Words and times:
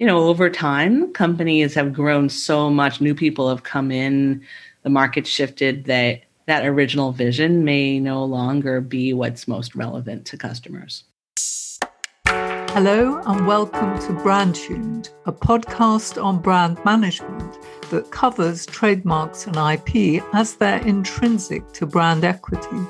you 0.00 0.06
know, 0.06 0.28
over 0.28 0.48
time, 0.48 1.12
companies 1.12 1.74
have 1.74 1.92
grown 1.92 2.30
so 2.30 2.70
much, 2.70 3.02
new 3.02 3.14
people 3.14 3.50
have 3.50 3.64
come 3.64 3.90
in, 3.90 4.42
the 4.82 4.88
market 4.88 5.26
shifted 5.26 5.84
that 5.84 6.22
that 6.46 6.64
original 6.64 7.12
vision 7.12 7.66
may 7.66 8.00
no 8.00 8.24
longer 8.24 8.80
be 8.80 9.12
what's 9.12 9.46
most 9.46 9.74
relevant 9.74 10.24
to 10.24 10.38
customers. 10.38 11.04
Hello, 12.26 13.20
and 13.26 13.46
welcome 13.46 13.98
to 14.00 14.14
Brand 14.22 14.54
Tuned, 14.54 15.10
a 15.26 15.32
podcast 15.32 16.22
on 16.22 16.40
brand 16.40 16.82
management 16.82 17.58
that 17.90 18.10
covers 18.10 18.64
trademarks 18.64 19.46
and 19.46 19.56
IP 19.56 20.24
as 20.32 20.54
they're 20.54 20.80
intrinsic 20.86 21.72
to 21.72 21.84
brand 21.84 22.24
equity. 22.24 22.86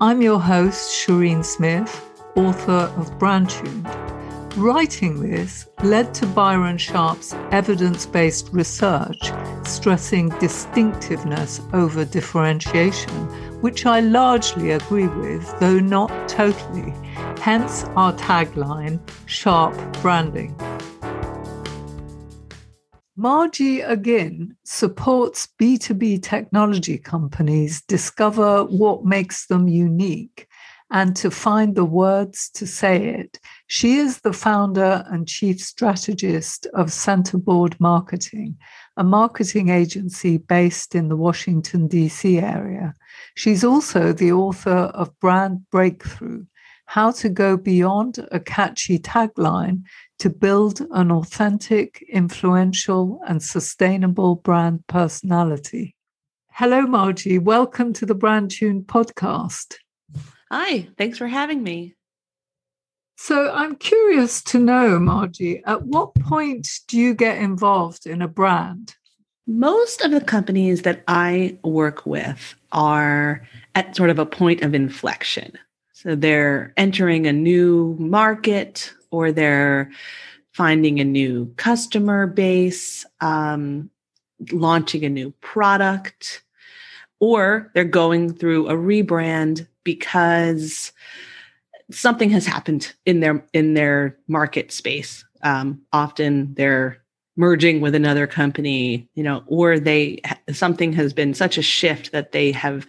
I'm 0.00 0.22
your 0.22 0.40
host, 0.40 0.90
Shireen 0.90 1.44
Smith, 1.44 2.10
author 2.34 2.90
of 2.96 3.18
Brand 3.18 3.50
Tuned. 3.50 4.19
Writing 4.56 5.20
this 5.30 5.68
led 5.84 6.12
to 6.14 6.26
Byron 6.26 6.76
Sharp's 6.76 7.32
evidence 7.52 8.04
based 8.04 8.50
research 8.52 9.30
stressing 9.64 10.30
distinctiveness 10.40 11.60
over 11.72 12.04
differentiation, 12.04 13.10
which 13.60 13.86
I 13.86 14.00
largely 14.00 14.72
agree 14.72 15.06
with, 15.06 15.58
though 15.60 15.78
not 15.78 16.10
totally. 16.28 16.92
Hence 17.40 17.84
our 17.96 18.12
tagline 18.14 19.00
Sharp 19.26 19.74
Branding. 20.02 20.54
Margie 23.16 23.82
Agin 23.82 24.56
supports 24.64 25.48
B2B 25.60 26.22
technology 26.22 26.98
companies 26.98 27.82
discover 27.82 28.64
what 28.64 29.04
makes 29.04 29.46
them 29.46 29.68
unique 29.68 30.48
and 30.90 31.14
to 31.16 31.30
find 31.30 31.74
the 31.76 31.84
words 31.84 32.50
to 32.54 32.66
say 32.66 32.96
it. 33.06 33.38
She 33.72 33.98
is 33.98 34.22
the 34.22 34.32
founder 34.32 35.04
and 35.06 35.28
chief 35.28 35.60
strategist 35.60 36.66
of 36.74 36.92
Centerboard 36.92 37.78
Marketing, 37.78 38.58
a 38.96 39.04
marketing 39.04 39.68
agency 39.68 40.38
based 40.38 40.96
in 40.96 41.08
the 41.08 41.14
Washington, 41.14 41.86
D.C. 41.86 42.40
area. 42.40 42.96
She's 43.36 43.62
also 43.62 44.12
the 44.12 44.32
author 44.32 44.90
of 44.92 45.16
Brand 45.20 45.70
Breakthrough 45.70 46.46
How 46.86 47.12
to 47.12 47.28
Go 47.28 47.56
Beyond 47.56 48.26
a 48.32 48.40
Catchy 48.40 48.98
Tagline 48.98 49.84
to 50.18 50.30
Build 50.30 50.80
an 50.90 51.12
Authentic, 51.12 52.04
Influential, 52.12 53.20
and 53.28 53.40
Sustainable 53.40 54.34
Brand 54.34 54.84
Personality. 54.88 55.94
Hello, 56.50 56.88
Margie. 56.88 57.38
Welcome 57.38 57.92
to 57.92 58.04
the 58.04 58.16
Brand 58.16 58.50
Tuned 58.50 58.88
podcast. 58.88 59.76
Hi, 60.50 60.88
thanks 60.98 61.18
for 61.18 61.28
having 61.28 61.62
me. 61.62 61.94
So 63.22 63.52
I'm 63.52 63.76
curious 63.76 64.40
to 64.44 64.58
know, 64.58 64.98
Margie, 64.98 65.62
at 65.66 65.82
what 65.82 66.14
point 66.14 66.66
do 66.88 66.96
you 66.96 67.12
get 67.12 67.36
involved 67.36 68.06
in 68.06 68.22
a 68.22 68.26
brand? 68.26 68.94
Most 69.46 70.00
of 70.00 70.10
the 70.10 70.22
companies 70.22 70.82
that 70.82 71.04
I 71.06 71.58
work 71.62 72.06
with 72.06 72.54
are 72.72 73.46
at 73.74 73.94
sort 73.94 74.08
of 74.08 74.18
a 74.18 74.24
point 74.24 74.62
of 74.62 74.72
inflection. 74.72 75.52
So 75.92 76.14
they're 76.14 76.72
entering 76.78 77.26
a 77.26 77.32
new 77.32 77.94
market 78.00 78.90
or 79.10 79.32
they're 79.32 79.90
finding 80.54 80.98
a 80.98 81.04
new 81.04 81.52
customer 81.58 82.26
base, 82.26 83.04
um, 83.20 83.90
launching 84.50 85.04
a 85.04 85.10
new 85.10 85.30
product, 85.42 86.42
or 87.18 87.70
they're 87.74 87.84
going 87.84 88.32
through 88.32 88.68
a 88.68 88.74
rebrand 88.74 89.66
because 89.84 90.92
something 91.90 92.30
has 92.30 92.46
happened 92.46 92.92
in 93.06 93.20
their 93.20 93.44
in 93.52 93.74
their 93.74 94.16
market 94.28 94.72
space. 94.72 95.24
Um, 95.42 95.82
often 95.92 96.54
they're 96.54 97.02
merging 97.36 97.80
with 97.80 97.94
another 97.94 98.26
company, 98.26 99.08
you 99.14 99.22
know, 99.22 99.42
or 99.46 99.78
they 99.78 100.20
something 100.52 100.92
has 100.92 101.12
been 101.12 101.32
such 101.32 101.56
a 101.56 101.62
shift 101.62 102.12
that 102.12 102.32
they 102.32 102.52
have 102.52 102.86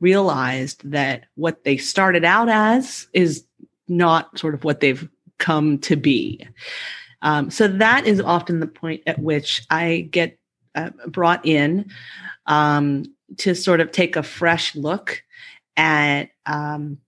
realized 0.00 0.88
that 0.88 1.24
what 1.34 1.64
they 1.64 1.76
started 1.76 2.24
out 2.24 2.48
as 2.48 3.08
is 3.12 3.44
not 3.88 4.38
sort 4.38 4.54
of 4.54 4.64
what 4.64 4.80
they've 4.80 5.08
come 5.38 5.78
to 5.78 5.96
be. 5.96 6.46
Um, 7.22 7.50
so 7.50 7.66
that 7.66 8.06
is 8.06 8.20
often 8.20 8.60
the 8.60 8.66
point 8.66 9.02
at 9.06 9.18
which 9.18 9.62
I 9.70 10.08
get 10.10 10.38
uh, 10.74 10.90
brought 11.08 11.44
in 11.44 11.90
um, 12.46 13.04
to 13.38 13.54
sort 13.54 13.80
of 13.80 13.90
take 13.90 14.14
a 14.14 14.22
fresh 14.22 14.76
look 14.76 15.22
at 15.76 16.30
um, 16.46 16.98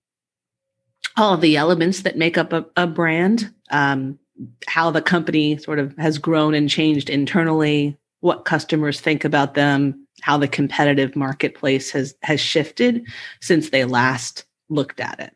all 1.16 1.36
the 1.36 1.56
elements 1.56 2.02
that 2.02 2.16
make 2.16 2.38
up 2.38 2.52
a, 2.52 2.66
a 2.76 2.86
brand, 2.86 3.52
um, 3.70 4.18
how 4.66 4.90
the 4.90 5.02
company 5.02 5.58
sort 5.58 5.78
of 5.78 5.96
has 5.98 6.18
grown 6.18 6.54
and 6.54 6.68
changed 6.68 7.10
internally, 7.10 7.96
what 8.20 8.44
customers 8.44 9.00
think 9.00 9.24
about 9.24 9.54
them, 9.54 10.06
how 10.22 10.36
the 10.36 10.48
competitive 10.48 11.16
marketplace 11.16 11.90
has 11.90 12.14
has 12.22 12.40
shifted 12.40 13.06
since 13.40 13.70
they 13.70 13.84
last 13.84 14.44
looked 14.68 15.00
at 15.00 15.20
it. 15.20 15.34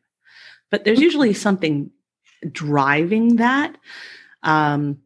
But 0.70 0.84
there's 0.84 1.00
usually 1.00 1.34
something 1.34 1.91
driving 2.50 3.36
that. 3.36 3.76
Um, 4.42 4.98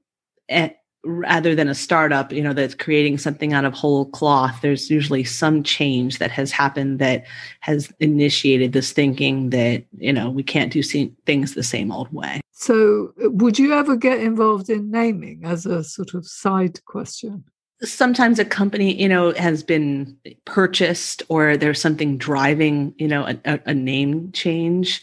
and 0.48 0.72
rather 1.04 1.54
than 1.54 1.68
a 1.68 1.74
startup, 1.74 2.32
you 2.32 2.42
know, 2.42 2.52
that's 2.52 2.74
creating 2.74 3.18
something 3.18 3.52
out 3.52 3.64
of 3.64 3.72
whole 3.72 4.06
cloth, 4.06 4.58
there's 4.62 4.90
usually 4.90 5.24
some 5.24 5.62
change 5.62 6.18
that 6.18 6.30
has 6.30 6.50
happened 6.50 6.98
that 6.98 7.24
has 7.60 7.92
initiated 8.00 8.72
this 8.72 8.92
thinking 8.92 9.50
that, 9.50 9.84
you 9.96 10.12
know, 10.12 10.28
we 10.28 10.42
can't 10.42 10.72
do 10.72 10.82
things 10.82 11.54
the 11.54 11.62
same 11.62 11.92
old 11.92 12.12
way. 12.12 12.40
So, 12.52 13.12
would 13.18 13.58
you 13.58 13.72
ever 13.72 13.96
get 13.96 14.18
involved 14.18 14.68
in 14.68 14.90
naming 14.90 15.44
as 15.44 15.64
a 15.64 15.84
sort 15.84 16.14
of 16.14 16.26
side 16.26 16.84
question? 16.86 17.44
Sometimes 17.80 18.40
a 18.40 18.44
company, 18.44 19.00
you 19.00 19.08
know, 19.08 19.32
has 19.34 19.62
been 19.62 20.16
purchased 20.44 21.22
or 21.28 21.56
there's 21.56 21.80
something 21.80 22.18
driving, 22.18 22.92
you 22.98 23.06
know, 23.06 23.24
a, 23.44 23.60
a 23.66 23.74
name 23.74 24.32
change. 24.32 25.00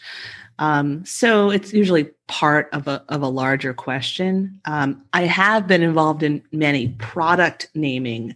Um, 0.59 1.03
so 1.05 1.49
it's 1.49 1.73
usually 1.73 2.05
part 2.27 2.69
of 2.71 2.88
a 2.88 3.03
of 3.09 3.21
a 3.21 3.27
larger 3.27 3.73
question. 3.73 4.59
Um, 4.66 5.03
I 5.13 5.23
have 5.23 5.67
been 5.67 5.83
involved 5.83 6.23
in 6.23 6.41
many 6.51 6.89
product 6.97 7.69
naming 7.73 8.35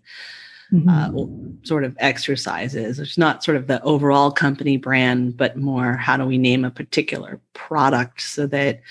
mm-hmm. 0.71 0.89
uh, 0.89 1.65
sort 1.65 1.83
of 1.83 1.95
exercises. 1.99 2.99
It's 2.99 3.17
not 3.17 3.43
sort 3.43 3.57
of 3.57 3.67
the 3.67 3.81
overall 3.83 4.31
company 4.31 4.77
brand, 4.77 5.37
but 5.37 5.57
more 5.57 5.93
how 5.93 6.17
do 6.17 6.25
we 6.25 6.37
name 6.37 6.65
a 6.65 6.71
particular 6.71 7.39
product 7.53 8.21
so 8.21 8.47
that 8.47 8.81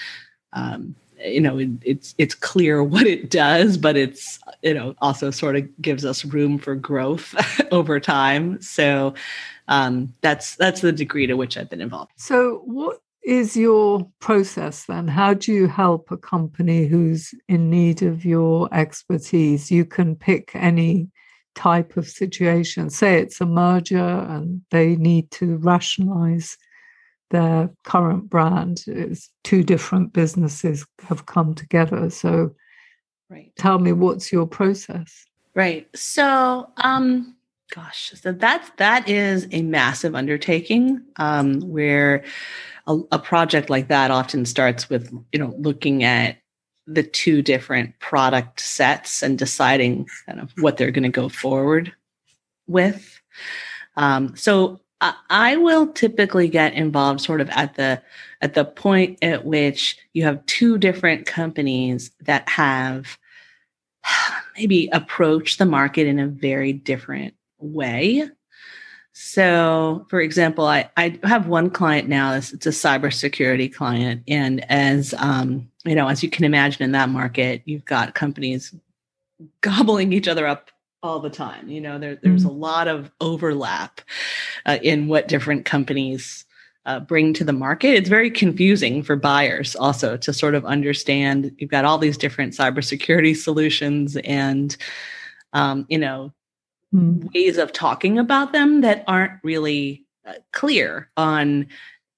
um, 0.52 0.94
you 1.22 1.40
know 1.40 1.58
it, 1.58 1.70
it's 1.82 2.14
it's 2.18 2.34
clear 2.34 2.82
what 2.84 3.06
it 3.06 3.30
does, 3.30 3.76
but 3.76 3.96
it's 3.96 4.38
you 4.62 4.74
know 4.74 4.94
also 5.00 5.30
sort 5.30 5.56
of 5.56 5.82
gives 5.82 6.04
us 6.04 6.24
room 6.24 6.58
for 6.58 6.74
growth 6.74 7.34
over 7.72 8.00
time. 8.00 8.60
So 8.62 9.14
um, 9.68 10.14
that's 10.22 10.56
that's 10.56 10.80
the 10.80 10.92
degree 10.92 11.26
to 11.26 11.34
which 11.34 11.56
I've 11.56 11.70
been 11.70 11.80
involved. 11.80 12.12
So 12.16 12.62
what 12.64 13.02
is 13.28 13.54
your 13.54 14.10
process 14.20 14.86
then? 14.86 15.06
How 15.06 15.34
do 15.34 15.52
you 15.52 15.68
help 15.68 16.10
a 16.10 16.16
company 16.16 16.86
who's 16.86 17.34
in 17.46 17.68
need 17.68 18.00
of 18.00 18.24
your 18.24 18.70
expertise? 18.72 19.70
You 19.70 19.84
can 19.84 20.16
pick 20.16 20.52
any 20.54 21.10
type 21.54 21.98
of 21.98 22.08
situation. 22.08 22.88
Say 22.88 23.20
it's 23.20 23.42
a 23.42 23.44
merger 23.44 23.98
and 23.98 24.62
they 24.70 24.96
need 24.96 25.30
to 25.32 25.58
rationalize 25.58 26.56
their 27.30 27.68
current 27.84 28.30
brand. 28.30 28.84
It's 28.86 29.28
two 29.44 29.62
different 29.62 30.14
businesses 30.14 30.86
have 31.02 31.26
come 31.26 31.54
together. 31.54 32.08
So 32.08 32.54
right. 33.28 33.52
tell 33.58 33.78
me 33.78 33.92
what's 33.92 34.32
your 34.32 34.46
process? 34.46 35.26
Right. 35.54 35.86
So 35.94 36.70
um 36.78 37.36
gosh, 37.74 38.12
so 38.14 38.32
that's 38.32 38.70
that 38.76 39.08
is 39.08 39.46
a 39.52 39.62
massive 39.62 40.14
undertaking 40.14 41.02
um 41.16 41.60
where 41.60 42.24
a, 42.86 42.98
a 43.12 43.18
project 43.18 43.70
like 43.70 43.88
that 43.88 44.10
often 44.10 44.44
starts 44.44 44.88
with 44.88 45.12
you 45.32 45.38
know 45.38 45.54
looking 45.58 46.04
at 46.04 46.38
the 46.88 47.02
two 47.02 47.42
different 47.42 47.98
product 48.00 48.60
sets 48.60 49.22
and 49.22 49.38
deciding 49.38 50.08
kind 50.26 50.40
of 50.40 50.50
what 50.58 50.78
they're 50.78 50.90
going 50.90 51.02
to 51.02 51.10
go 51.10 51.28
forward 51.28 51.92
with. 52.66 53.20
Um, 53.96 54.34
so 54.36 54.80
I, 55.02 55.14
I, 55.28 55.56
will 55.56 55.88
typically 55.88 56.48
get 56.48 56.72
involved 56.72 57.20
sort 57.20 57.42
of 57.42 57.50
at 57.50 57.74
the 57.74 58.02
at 58.40 58.54
the 58.54 58.64
point 58.64 59.18
at 59.22 59.44
which 59.44 59.98
you 60.14 60.24
have 60.24 60.44
two 60.46 60.78
different 60.78 61.26
companies 61.26 62.10
that 62.22 62.48
have 62.48 63.18
maybe 64.56 64.88
approached 64.92 65.58
the 65.58 65.66
market 65.66 66.06
in 66.06 66.18
a 66.18 66.26
very 66.26 66.72
different 66.72 67.34
way. 67.58 68.28
So, 69.12 70.06
for 70.08 70.20
example, 70.20 70.64
I, 70.66 70.88
I 70.96 71.18
have 71.24 71.48
one 71.48 71.70
client 71.70 72.08
now. 72.08 72.34
It's, 72.34 72.52
it's 72.52 72.66
a 72.66 72.70
cybersecurity 72.70 73.74
client, 73.74 74.22
and 74.28 74.64
as 74.70 75.12
um, 75.18 75.68
you 75.84 75.94
know, 75.94 76.08
as 76.08 76.22
you 76.22 76.30
can 76.30 76.44
imagine, 76.44 76.84
in 76.84 76.92
that 76.92 77.08
market, 77.08 77.62
you've 77.64 77.84
got 77.84 78.14
companies 78.14 78.74
gobbling 79.60 80.12
each 80.12 80.28
other 80.28 80.46
up 80.46 80.70
all 81.02 81.20
the 81.20 81.30
time. 81.30 81.68
You 81.68 81.80
know, 81.80 81.98
there, 81.98 82.16
there's 82.22 82.42
mm-hmm. 82.42 82.50
a 82.50 82.52
lot 82.52 82.88
of 82.88 83.10
overlap 83.20 84.00
uh, 84.66 84.78
in 84.82 85.08
what 85.08 85.28
different 85.28 85.64
companies 85.64 86.44
uh, 86.86 87.00
bring 87.00 87.34
to 87.34 87.44
the 87.44 87.52
market. 87.52 87.94
It's 87.94 88.08
very 88.08 88.30
confusing 88.30 89.02
for 89.02 89.16
buyers 89.16 89.76
also 89.76 90.16
to 90.16 90.32
sort 90.32 90.54
of 90.54 90.64
understand. 90.64 91.52
You've 91.58 91.70
got 91.70 91.84
all 91.84 91.98
these 91.98 92.16
different 92.16 92.54
cybersecurity 92.54 93.36
solutions 93.36 94.16
and, 94.24 94.76
um, 95.52 95.86
you 95.88 95.98
know, 95.98 96.32
mm. 96.94 97.32
ways 97.32 97.58
of 97.58 97.72
talking 97.72 98.18
about 98.18 98.52
them 98.52 98.80
that 98.82 99.04
aren't 99.06 99.40
really 99.42 100.04
uh, 100.26 100.34
clear 100.52 101.10
on 101.16 101.66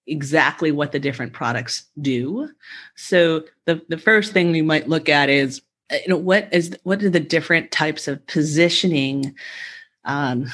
exactly 0.07 0.73
what 0.73 0.93
the 0.93 0.99
different 0.99 1.33
products 1.33 1.85
do. 2.01 2.49
So 2.97 3.45
the 3.67 3.83
the 3.89 3.99
first 3.99 4.33
thing 4.33 4.51
we 4.51 4.63
might 4.63 4.89
look 4.89 5.09
at 5.09 5.29
is 5.29 5.63
uh, 5.91 5.97
you 5.97 6.09
know 6.09 6.17
what 6.17 6.49
is 6.53 6.77
what 6.83 7.03
are 7.03 7.11
the 7.11 7.21
different 7.21 7.71
types 7.71 8.09
of 8.09 8.25
positioning 8.27 9.35
um, 10.05 10.47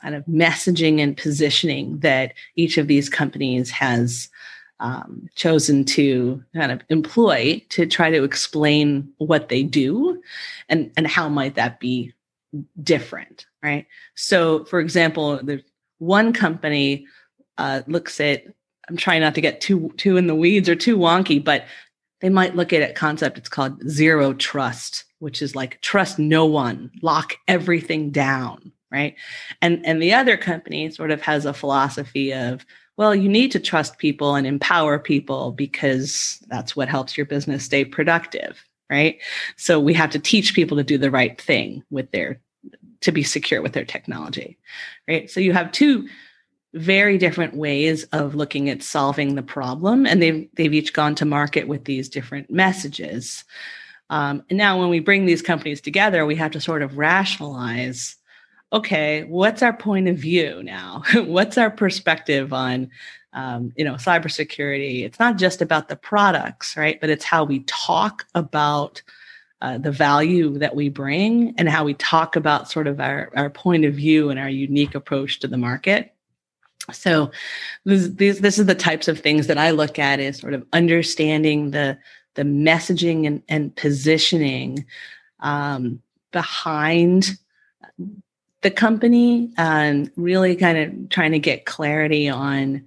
kind 0.00 0.14
of 0.14 0.24
messaging 0.26 1.00
and 1.00 1.16
positioning 1.16 1.98
that 2.00 2.34
each 2.56 2.78
of 2.78 2.86
these 2.86 3.08
companies 3.08 3.70
has 3.70 4.28
um, 4.78 5.28
chosen 5.34 5.84
to 5.84 6.42
kind 6.54 6.72
of 6.72 6.80
employ 6.88 7.62
to 7.68 7.86
try 7.86 8.10
to 8.10 8.24
explain 8.24 9.12
what 9.18 9.48
they 9.48 9.62
do 9.62 10.22
and 10.68 10.90
and 10.96 11.06
how 11.06 11.28
might 11.28 11.54
that 11.54 11.80
be 11.80 12.12
different 12.82 13.46
right? 13.62 13.86
So 14.14 14.64
for 14.64 14.80
example 14.80 15.40
there's 15.42 15.62
one 15.98 16.32
company 16.32 17.06
uh, 17.58 17.82
looks 17.86 18.20
at 18.20 18.44
i'm 18.88 18.96
trying 18.96 19.20
not 19.20 19.34
to 19.34 19.40
get 19.40 19.60
too 19.60 19.92
too 19.96 20.16
in 20.16 20.26
the 20.26 20.34
weeds 20.34 20.68
or 20.68 20.74
too 20.74 20.96
wonky 20.96 21.42
but 21.42 21.66
they 22.20 22.30
might 22.30 22.56
look 22.56 22.72
at 22.72 22.88
a 22.88 22.94
concept 22.94 23.36
it's 23.36 23.50
called 23.50 23.86
zero 23.88 24.32
trust 24.32 25.04
which 25.18 25.42
is 25.42 25.54
like 25.54 25.80
trust 25.82 26.18
no 26.18 26.46
one 26.46 26.90
lock 27.02 27.34
everything 27.46 28.10
down 28.10 28.72
right? 28.90 29.14
And 29.62 29.84
and 29.86 30.02
the 30.02 30.12
other 30.12 30.36
company 30.36 30.90
sort 30.90 31.10
of 31.10 31.22
has 31.22 31.46
a 31.46 31.54
philosophy 31.54 32.32
of 32.32 32.66
well 32.96 33.14
you 33.14 33.28
need 33.28 33.52
to 33.52 33.60
trust 33.60 33.98
people 33.98 34.34
and 34.34 34.46
empower 34.46 34.98
people 34.98 35.52
because 35.52 36.42
that's 36.48 36.74
what 36.74 36.88
helps 36.88 37.16
your 37.16 37.26
business 37.26 37.64
stay 37.64 37.84
productive 37.84 38.64
right? 38.90 39.18
So 39.56 39.80
we 39.80 39.94
have 39.94 40.10
to 40.10 40.18
teach 40.18 40.54
people 40.54 40.76
to 40.76 40.84
do 40.84 40.98
the 40.98 41.10
right 41.10 41.40
thing 41.40 41.82
with 41.90 42.10
their 42.10 42.40
to 43.00 43.12
be 43.12 43.22
secure 43.22 43.62
with 43.62 43.72
their 43.72 43.84
technology 43.84 44.58
right? 45.08 45.30
So 45.30 45.40
you 45.40 45.52
have 45.52 45.72
two 45.72 46.08
very 46.74 47.18
different 47.18 47.56
ways 47.56 48.04
of 48.12 48.34
looking 48.34 48.68
at 48.68 48.82
solving 48.82 49.34
the 49.34 49.42
problem 49.42 50.06
and 50.06 50.22
they've 50.22 50.48
they've 50.54 50.74
each 50.74 50.92
gone 50.92 51.14
to 51.16 51.24
market 51.24 51.66
with 51.66 51.84
these 51.84 52.08
different 52.08 52.50
messages. 52.50 53.44
Um, 54.08 54.42
and 54.48 54.58
now 54.58 54.78
when 54.78 54.88
we 54.88 55.00
bring 55.00 55.26
these 55.26 55.42
companies 55.42 55.80
together 55.80 56.26
we 56.26 56.36
have 56.36 56.52
to 56.52 56.60
sort 56.60 56.82
of 56.82 56.98
rationalize 56.98 58.16
okay, 58.72 59.24
what's 59.24 59.62
our 59.62 59.72
point 59.72 60.08
of 60.08 60.16
view 60.16 60.62
now? 60.62 61.02
what's 61.14 61.58
our 61.58 61.70
perspective 61.70 62.52
on, 62.52 62.90
um, 63.32 63.72
you 63.76 63.84
know, 63.84 63.94
cybersecurity? 63.94 65.04
It's 65.04 65.18
not 65.18 65.38
just 65.38 65.62
about 65.62 65.88
the 65.88 65.96
products, 65.96 66.76
right? 66.76 67.00
But 67.00 67.10
it's 67.10 67.24
how 67.24 67.44
we 67.44 67.60
talk 67.60 68.26
about 68.34 69.02
uh, 69.62 69.78
the 69.78 69.92
value 69.92 70.58
that 70.58 70.74
we 70.74 70.88
bring 70.88 71.54
and 71.58 71.68
how 71.68 71.84
we 71.84 71.94
talk 71.94 72.34
about 72.34 72.70
sort 72.70 72.86
of 72.86 72.98
our, 72.98 73.30
our 73.36 73.50
point 73.50 73.84
of 73.84 73.94
view 73.94 74.30
and 74.30 74.38
our 74.38 74.48
unique 74.48 74.94
approach 74.94 75.38
to 75.40 75.48
the 75.48 75.58
market. 75.58 76.14
So 76.92 77.30
this, 77.84 78.08
this, 78.38 78.58
is 78.58 78.66
the 78.66 78.74
types 78.74 79.06
of 79.06 79.20
things 79.20 79.46
that 79.46 79.58
I 79.58 79.70
look 79.70 79.98
at 79.98 80.18
is 80.18 80.38
sort 80.38 80.54
of 80.54 80.66
understanding 80.72 81.72
the, 81.72 81.98
the 82.34 82.42
messaging 82.42 83.26
and, 83.26 83.42
and 83.48 83.76
positioning 83.76 84.86
um, 85.40 86.00
behind 86.32 87.36
the 88.62 88.70
company 88.70 89.50
and 89.56 90.10
really 90.16 90.56
kind 90.56 90.78
of 90.78 91.08
trying 91.10 91.32
to 91.32 91.38
get 91.38 91.66
clarity 91.66 92.28
on 92.28 92.84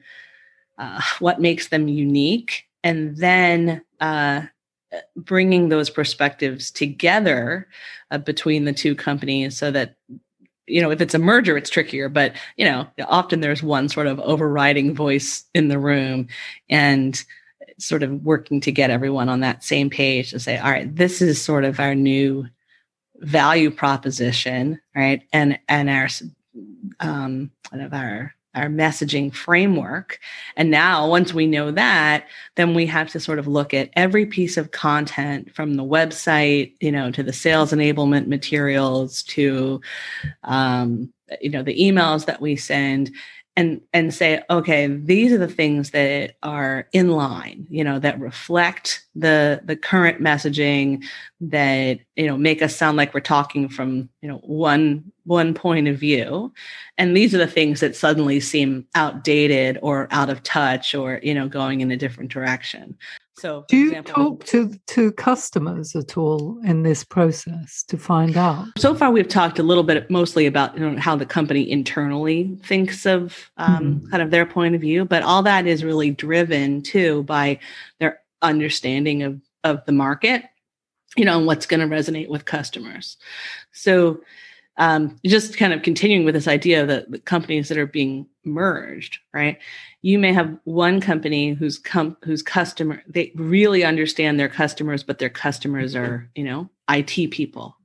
uh, 0.78 1.02
what 1.20 1.42
makes 1.42 1.70
them 1.70 1.88
unique 1.88 2.66
and 2.84 3.18
then 3.18 3.82
uh, 4.00 4.42
bringing 5.16 5.70
those 5.70 5.90
perspectives 5.90 6.72
together 6.72 7.68
uh, 8.12 8.18
between 8.18 8.66
the 8.66 8.74
two 8.74 8.96
companies 8.96 9.58
so 9.58 9.72
that 9.72 9.96
you 10.68 10.82
know 10.82 10.92
if 10.92 11.02
it's 11.02 11.14
a 11.14 11.20
merger 11.20 11.58
it's 11.58 11.70
trickier 11.70 12.10
but 12.10 12.34
you 12.58 12.66
know 12.66 12.88
often 13.08 13.42
there's 13.42 13.64
one 13.64 13.90
sort 13.90 14.08
of 14.08 14.20
overriding 14.22 14.96
voice 14.96 15.44
in 15.54 15.68
the 15.68 15.80
room 15.80 16.28
and 16.70 17.24
sort 17.80 18.04
of 18.04 18.24
working 18.24 18.62
to 18.62 18.72
get 18.72 18.90
everyone 18.90 19.30
on 19.30 19.42
that 19.42 19.64
same 19.64 19.90
page 19.90 20.30
to 20.30 20.40
say 20.40 20.58
all 20.58 20.72
right 20.72 20.96
this 20.96 21.22
is 21.22 21.42
sort 21.42 21.66
of 21.66 21.80
our 21.80 21.96
new 21.96 22.48
value 23.24 23.72
proposition, 23.72 24.80
right? 24.96 25.24
And 25.32 25.60
and 25.68 25.90
our 25.90 26.08
um, 27.00 27.52
kind 27.70 27.84
of 27.84 27.94
our 27.94 28.36
our 28.56 28.68
messaging 28.68 29.34
framework. 29.34 30.20
And 30.56 30.70
now, 30.70 31.08
once 31.08 31.34
we 31.34 31.48
know 31.48 31.72
that, 31.72 32.28
then 32.56 32.74
we 32.74 32.86
have 32.88 33.10
to 33.12 33.20
sort 33.20 33.40
of 33.40 33.48
look 33.48 33.74
at 33.74 33.90
every 33.96 34.26
piece 34.26 34.58
of 34.58 34.72
content 34.72 35.54
from 35.54 35.76
the 35.76 35.84
website, 35.84 36.74
you 36.80 36.92
know, 36.92 37.12
to 37.12 37.24
the 37.24 37.34
sales 37.34 37.72
enablement 37.72 38.28
materials, 38.28 39.24
to, 39.24 39.82
um, 40.44 41.12
you 41.42 41.50
know, 41.50 41.64
the 41.64 41.78
emails 41.80 42.26
that 42.26 42.42
we 42.42 42.56
send, 42.56 43.12
and 43.56 43.82
and 43.94 44.14
say 44.14 44.42
okay 44.50 44.88
these 44.88 45.32
are 45.32 45.38
the 45.38 45.48
things 45.48 45.92
that 45.92 46.36
are 46.42 46.88
in 46.92 47.10
line 47.10 47.68
you 47.70 47.84
know 47.84 48.00
that 48.00 48.20
reflect 48.20 49.06
the 49.16 49.62
the 49.64 49.76
current 49.76 50.22
messaging 50.22 51.04
that 51.40 52.00
you 52.16 52.26
know 52.26 52.38
make 52.38 52.62
us 52.62 52.76
sound 52.76 52.98
like 52.98 53.14
we're 53.14 53.20
talking 53.20 53.70
from 53.70 54.10
you 54.22 54.28
know 54.28 54.38
one 54.38 55.12
one 55.26 55.54
point 55.54 55.88
of 55.88 55.98
view 55.98 56.52
and 56.98 57.16
these 57.16 57.34
are 57.34 57.40
the 57.40 57.48
things 57.48 57.80
that 57.80 57.96
suddenly 57.96 58.40
seem 58.40 58.86
outdated 58.96 59.80
or 59.82 60.08
out 60.12 60.30
of 60.30 60.44
touch 60.44 60.94
or 60.94 61.20
you 61.24 61.34
know 61.34 61.48
going 61.48 61.82
in 61.82 61.92
a 61.92 61.98
different 61.98 62.32
direction 62.32 62.98
so, 63.36 63.66
do 63.68 63.78
you 63.78 63.88
example, 63.88 64.14
talk 64.14 64.46
to 64.46 64.80
to 64.88 65.12
customers 65.14 65.96
at 65.96 66.18
all 66.18 66.60
in 66.64 66.84
this 66.84 67.04
process 67.04 67.84
to 67.84 67.98
find 67.98 68.38
out? 68.38 68.68
So 68.78 68.94
far, 68.94 69.12
we've 69.12 69.28
talked 69.28 69.58
a 69.58 69.64
little 69.64 69.84
bit, 69.84 70.10
mostly 70.10 70.46
about 70.46 70.78
you 70.78 70.90
know, 70.90 71.00
how 71.00 71.16
the 71.16 71.26
company 71.26 71.70
internally 71.70 72.58
thinks 72.64 73.06
of 73.06 73.52
um, 73.58 73.96
mm-hmm. 73.96 74.10
kind 74.12 74.24
of 74.24 74.30
their 74.30 74.46
point 74.46 74.76
of 74.76 74.82
view, 74.82 75.04
but 75.04 75.24
all 75.24 75.42
that 75.44 75.66
is 75.66 75.84
really 75.84 76.12
driven 76.12 76.82
too 76.84 77.24
by 77.24 77.60
their 78.00 78.20
understanding 78.42 79.24
of 79.24 79.42
of 79.64 79.84
the 79.86 79.92
market, 79.92 80.44
you 81.18 81.26
know, 81.26 81.38
and 81.38 81.48
what's 81.48 81.66
going 81.66 81.80
to 81.80 81.94
resonate 81.94 82.30
with 82.30 82.46
customers. 82.46 83.18
So, 83.72 84.22
um, 84.78 85.20
just 85.26 85.58
kind 85.58 85.74
of 85.74 85.84
continuing 85.84 86.26
with 86.26 86.34
this 86.34 86.48
idea 86.48 86.86
that 86.86 87.12
the 87.12 87.20
companies 87.20 87.70
that 87.70 87.78
are 87.78 87.86
being 87.86 88.28
merged, 88.44 89.20
right? 89.34 89.60
You 90.02 90.18
may 90.18 90.34
have 90.34 90.58
one 90.64 91.00
company 91.00 91.54
whose 91.54 91.78
com- 91.78 92.18
whose 92.24 92.42
customer 92.42 93.04
they 93.08 93.32
really 93.36 93.84
understand 93.84 94.40
their 94.40 94.50
customers, 94.50 95.04
but 95.04 95.20
their 95.20 95.30
customers 95.30 95.96
are 95.96 96.30
you 96.36 96.44
know 96.44 96.70
IT 96.90 97.32
people, 97.32 97.78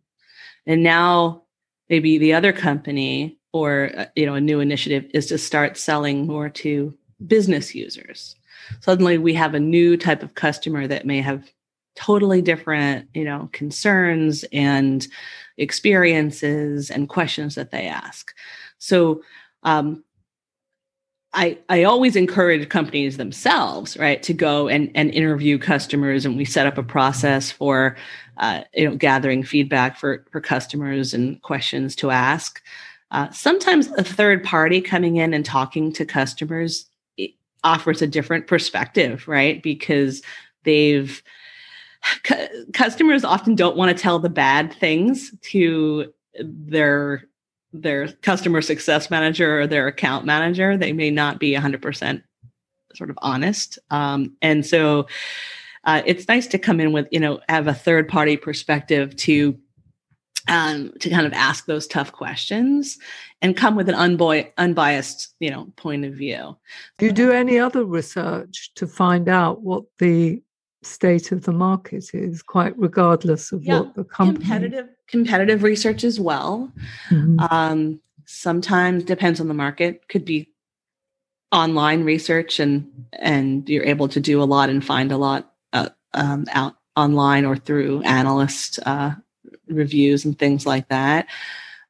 and 0.66 0.82
now 0.82 1.42
maybe 1.90 2.18
the 2.18 2.32
other 2.32 2.52
company 2.52 3.38
or 3.52 3.90
uh, 3.96 4.06
you 4.16 4.24
know 4.24 4.34
a 4.34 4.40
new 4.40 4.60
initiative 4.60 5.10
is 5.12 5.26
to 5.26 5.38
start 5.38 5.76
selling 5.76 6.26
more 6.26 6.48
to 6.48 6.96
business 7.26 7.74
users. 7.74 8.34
Suddenly, 8.80 9.18
we 9.18 9.34
have 9.34 9.54
a 9.54 9.60
new 9.60 9.96
type 9.96 10.22
of 10.22 10.34
customer 10.34 10.86
that 10.86 11.06
may 11.06 11.20
have 11.20 11.50
totally 11.98 12.40
different 12.40 13.08
you 13.12 13.24
know 13.24 13.48
concerns 13.52 14.44
and 14.52 15.08
experiences 15.56 16.90
and 16.90 17.08
questions 17.08 17.56
that 17.56 17.72
they 17.72 17.88
ask. 17.88 18.32
So 18.78 19.22
um, 19.64 20.04
I, 21.34 21.58
I 21.68 21.82
always 21.82 22.14
encourage 22.14 22.68
companies 22.68 23.16
themselves 23.16 23.96
right 23.96 24.22
to 24.22 24.32
go 24.32 24.68
and, 24.68 24.90
and 24.94 25.10
interview 25.10 25.58
customers 25.58 26.24
and 26.24 26.36
we 26.36 26.44
set 26.44 26.68
up 26.68 26.78
a 26.78 26.82
process 26.84 27.50
for 27.50 27.96
uh, 28.36 28.62
you 28.74 28.88
know 28.88 28.96
gathering 28.96 29.42
feedback 29.42 29.98
for 29.98 30.24
for 30.30 30.40
customers 30.40 31.12
and 31.12 31.42
questions 31.42 31.96
to 31.96 32.10
ask. 32.12 32.62
Uh, 33.10 33.28
sometimes 33.30 33.88
a 33.92 34.04
third 34.04 34.44
party 34.44 34.80
coming 34.80 35.16
in 35.16 35.34
and 35.34 35.44
talking 35.44 35.92
to 35.92 36.04
customers 36.04 36.86
offers 37.64 38.00
a 38.00 38.06
different 38.06 38.46
perspective 38.46 39.26
right 39.26 39.64
because 39.64 40.22
they've 40.62 41.22
customers 42.72 43.24
often 43.24 43.54
don't 43.54 43.76
want 43.76 43.96
to 43.96 44.02
tell 44.02 44.18
the 44.18 44.30
bad 44.30 44.72
things 44.72 45.34
to 45.42 46.12
their 46.40 47.24
their 47.72 48.08
customer 48.22 48.62
success 48.62 49.10
manager 49.10 49.60
or 49.60 49.66
their 49.66 49.86
account 49.86 50.24
manager. 50.24 50.76
They 50.76 50.92
may 50.92 51.10
not 51.10 51.38
be 51.38 51.54
100% 51.54 52.22
sort 52.94 53.10
of 53.10 53.18
honest. 53.20 53.78
Um, 53.90 54.36
and 54.40 54.64
so 54.64 55.06
uh, 55.84 56.02
it's 56.06 56.28
nice 56.28 56.46
to 56.48 56.58
come 56.58 56.80
in 56.80 56.92
with 56.92 57.06
you 57.10 57.20
know 57.20 57.40
have 57.48 57.66
a 57.66 57.74
third 57.74 58.08
party 58.08 58.36
perspective 58.36 59.14
to 59.16 59.58
um, 60.48 60.92
to 61.00 61.10
kind 61.10 61.26
of 61.26 61.32
ask 61.34 61.66
those 61.66 61.86
tough 61.86 62.12
questions 62.12 62.98
and 63.42 63.56
come 63.56 63.76
with 63.76 63.88
an 63.88 63.94
unbiased 64.58 65.34
you 65.40 65.50
know 65.50 65.72
point 65.76 66.04
of 66.04 66.14
view. 66.14 66.56
Do 66.98 67.06
you 67.06 67.12
do 67.12 67.30
any 67.32 67.58
other 67.58 67.84
research 67.84 68.72
to 68.74 68.86
find 68.86 69.28
out 69.28 69.62
what 69.62 69.84
the 69.98 70.42
state 70.82 71.32
of 71.32 71.44
the 71.44 71.52
market 71.52 72.14
is, 72.14 72.42
quite 72.42 72.78
regardless 72.78 73.52
of 73.52 73.64
yeah, 73.64 73.80
what 73.80 73.94
the 73.94 74.04
company. 74.04 74.44
Competitive, 74.44 74.88
competitive 75.06 75.62
research 75.62 76.04
as 76.04 76.20
well. 76.20 76.72
Mm-hmm. 77.10 77.40
Um, 77.50 78.00
sometimes 78.26 79.04
depends 79.04 79.40
on 79.40 79.48
the 79.48 79.54
market. 79.54 80.06
Could 80.08 80.24
be 80.24 80.52
online 81.50 82.04
research 82.04 82.60
and 82.60 82.86
and 83.14 83.68
you're 83.68 83.84
able 83.84 84.08
to 84.08 84.20
do 84.20 84.42
a 84.42 84.44
lot 84.44 84.68
and 84.68 84.84
find 84.84 85.10
a 85.10 85.16
lot 85.16 85.54
uh, 85.72 85.88
um, 86.14 86.44
out 86.52 86.76
online 86.96 87.44
or 87.44 87.56
through 87.56 88.02
analyst 88.02 88.78
uh, 88.84 89.12
reviews 89.68 90.24
and 90.24 90.38
things 90.38 90.66
like 90.66 90.88
that. 90.88 91.26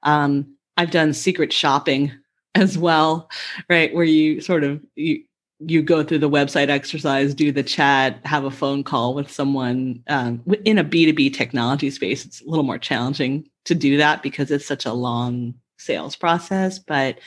Um, 0.02 0.54
I've 0.76 0.90
done 0.90 1.12
secret 1.12 1.52
shopping 1.52 2.12
as 2.54 2.78
well, 2.78 3.28
right? 3.68 3.92
Where 3.94 4.04
you 4.04 4.40
sort 4.40 4.64
of 4.64 4.80
you 4.94 5.24
you 5.60 5.82
go 5.82 6.04
through 6.04 6.18
the 6.18 6.30
website 6.30 6.68
exercise, 6.68 7.34
do 7.34 7.50
the 7.50 7.62
chat, 7.62 8.20
have 8.24 8.44
a 8.44 8.50
phone 8.50 8.84
call 8.84 9.14
with 9.14 9.30
someone 9.30 10.02
um, 10.06 10.42
in 10.64 10.78
a 10.78 10.84
B2B 10.84 11.34
technology 11.34 11.90
space. 11.90 12.24
It's 12.24 12.40
a 12.40 12.48
little 12.48 12.64
more 12.64 12.78
challenging 12.78 13.48
to 13.64 13.74
do 13.74 13.96
that 13.96 14.22
because 14.22 14.50
it's 14.50 14.66
such 14.66 14.86
a 14.86 14.92
long 14.92 15.54
sales 15.76 16.14
process. 16.14 16.78
But 16.78 17.18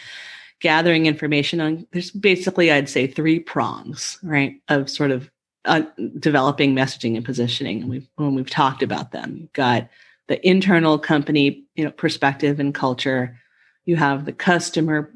gathering 0.62 1.08
information 1.08 1.60
on 1.60 1.86
there's 1.92 2.12
basically 2.12 2.72
i'd 2.72 2.88
say 2.88 3.08
three 3.08 3.40
prongs 3.40 4.18
right 4.24 4.62
of 4.70 4.90
sort 4.90 5.12
of 5.12 5.30
uh, 5.66 5.82
developing 6.20 6.76
messaging 6.76 7.16
and 7.16 7.26
positioning 7.26 7.82
and 7.82 7.90
we've 7.90 8.08
when 8.16 8.36
we've 8.36 8.50
talked 8.50 8.82
about 8.82 9.12
them 9.12 9.38
you've 9.38 9.54
got 9.54 9.90
the 10.28 10.48
internal 10.48 10.98
company 10.98 11.64
you 11.76 11.84
know 11.84 11.92
perspective 11.92 12.60
and 12.60 12.74
culture 12.74 13.38
you 13.86 13.96
have 13.96 14.26
the 14.26 14.32
customer 14.32 15.12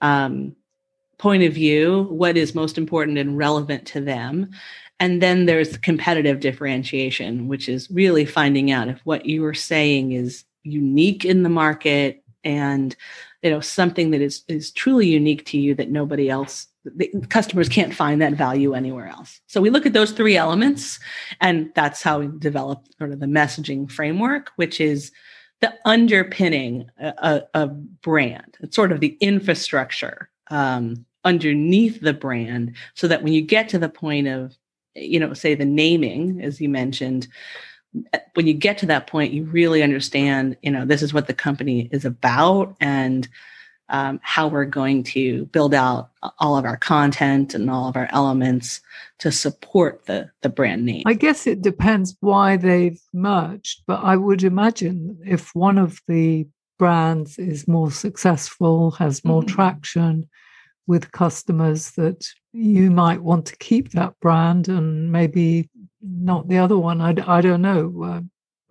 um, 0.00 0.54
point 1.18 1.42
of 1.42 1.52
view 1.52 2.06
what 2.10 2.36
is 2.36 2.54
most 2.54 2.78
important 2.78 3.18
and 3.18 3.38
relevant 3.38 3.86
to 3.86 4.00
them. 4.00 4.50
And 4.98 5.22
then 5.22 5.46
there's 5.46 5.76
competitive 5.76 6.40
differentiation 6.40 7.48
which 7.48 7.68
is 7.68 7.90
really 7.90 8.24
finding 8.24 8.70
out 8.70 8.88
if 8.88 9.00
what 9.04 9.26
you 9.26 9.44
are 9.44 9.54
saying 9.54 10.12
is 10.12 10.44
unique 10.62 11.24
in 11.24 11.42
the 11.42 11.48
market 11.48 12.24
and 12.44 12.96
you 13.42 13.50
know 13.50 13.60
something 13.60 14.10
that 14.10 14.20
is 14.20 14.42
is 14.48 14.70
truly 14.72 15.06
unique 15.06 15.44
to 15.46 15.58
you 15.58 15.74
that 15.74 15.90
nobody 15.90 16.28
else 16.28 16.68
the 16.84 17.10
customers 17.28 17.68
can't 17.68 17.94
find 17.94 18.22
that 18.22 18.34
value 18.34 18.72
anywhere 18.72 19.08
else. 19.08 19.40
So 19.48 19.60
we 19.60 19.70
look 19.70 19.86
at 19.86 19.92
those 19.92 20.12
three 20.12 20.36
elements 20.36 21.00
and 21.40 21.70
that's 21.74 22.02
how 22.02 22.20
we 22.20 22.28
develop 22.38 22.86
sort 22.98 23.12
of 23.12 23.20
the 23.20 23.26
messaging 23.26 23.90
framework 23.90 24.50
which 24.56 24.80
is 24.80 25.12
the 25.60 25.72
underpinning 25.84 26.90
uh, 27.00 27.12
uh, 27.18 27.40
a, 27.54 27.62
a 27.62 27.66
brand. 27.66 28.56
It's 28.60 28.76
sort 28.76 28.92
of 28.92 29.00
the 29.00 29.16
infrastructure 29.20 30.30
um, 30.48 31.04
underneath 31.24 32.00
the 32.00 32.12
brand 32.12 32.74
so 32.94 33.08
that 33.08 33.22
when 33.22 33.32
you 33.32 33.42
get 33.42 33.68
to 33.70 33.78
the 33.78 33.88
point 33.88 34.28
of 34.28 34.56
you 34.94 35.20
know 35.20 35.34
say 35.34 35.54
the 35.54 35.64
naming 35.64 36.40
as 36.40 36.60
you 36.60 36.68
mentioned 36.68 37.28
when 38.34 38.46
you 38.46 38.54
get 38.54 38.78
to 38.78 38.86
that 38.86 39.06
point, 39.06 39.32
you 39.32 39.44
really 39.44 39.82
understand, 39.82 40.56
you 40.62 40.70
know, 40.70 40.84
this 40.84 41.02
is 41.02 41.14
what 41.14 41.26
the 41.26 41.34
company 41.34 41.88
is 41.92 42.04
about 42.04 42.76
and 42.80 43.28
um, 43.88 44.18
how 44.22 44.48
we're 44.48 44.64
going 44.64 45.04
to 45.04 45.46
build 45.46 45.72
out 45.72 46.10
all 46.40 46.56
of 46.56 46.64
our 46.64 46.76
content 46.76 47.54
and 47.54 47.70
all 47.70 47.88
of 47.88 47.96
our 47.96 48.08
elements 48.10 48.80
to 49.18 49.30
support 49.30 50.06
the 50.06 50.28
the 50.42 50.48
brand 50.48 50.84
name. 50.84 51.04
I 51.06 51.14
guess 51.14 51.46
it 51.46 51.62
depends 51.62 52.16
why 52.20 52.56
they've 52.56 53.00
merged, 53.12 53.82
but 53.86 54.02
I 54.02 54.16
would 54.16 54.42
imagine 54.42 55.18
if 55.24 55.54
one 55.54 55.78
of 55.78 56.02
the 56.08 56.48
brands 56.78 57.38
is 57.38 57.68
more 57.68 57.90
successful, 57.90 58.92
has 58.92 59.24
more 59.24 59.42
mm-hmm. 59.42 59.54
traction 59.54 60.28
with 60.86 61.12
customers, 61.12 61.90
that 61.92 62.26
you 62.52 62.90
might 62.90 63.22
want 63.22 63.46
to 63.46 63.56
keep 63.56 63.90
that 63.90 64.14
brand 64.20 64.68
and 64.68 65.10
maybe 65.10 65.68
not 66.00 66.48
the 66.48 66.58
other 66.58 66.78
one. 66.78 67.00
I, 67.00 67.14
I 67.26 67.40
don't 67.40 67.62
know. 67.62 68.02
Uh, 68.02 68.20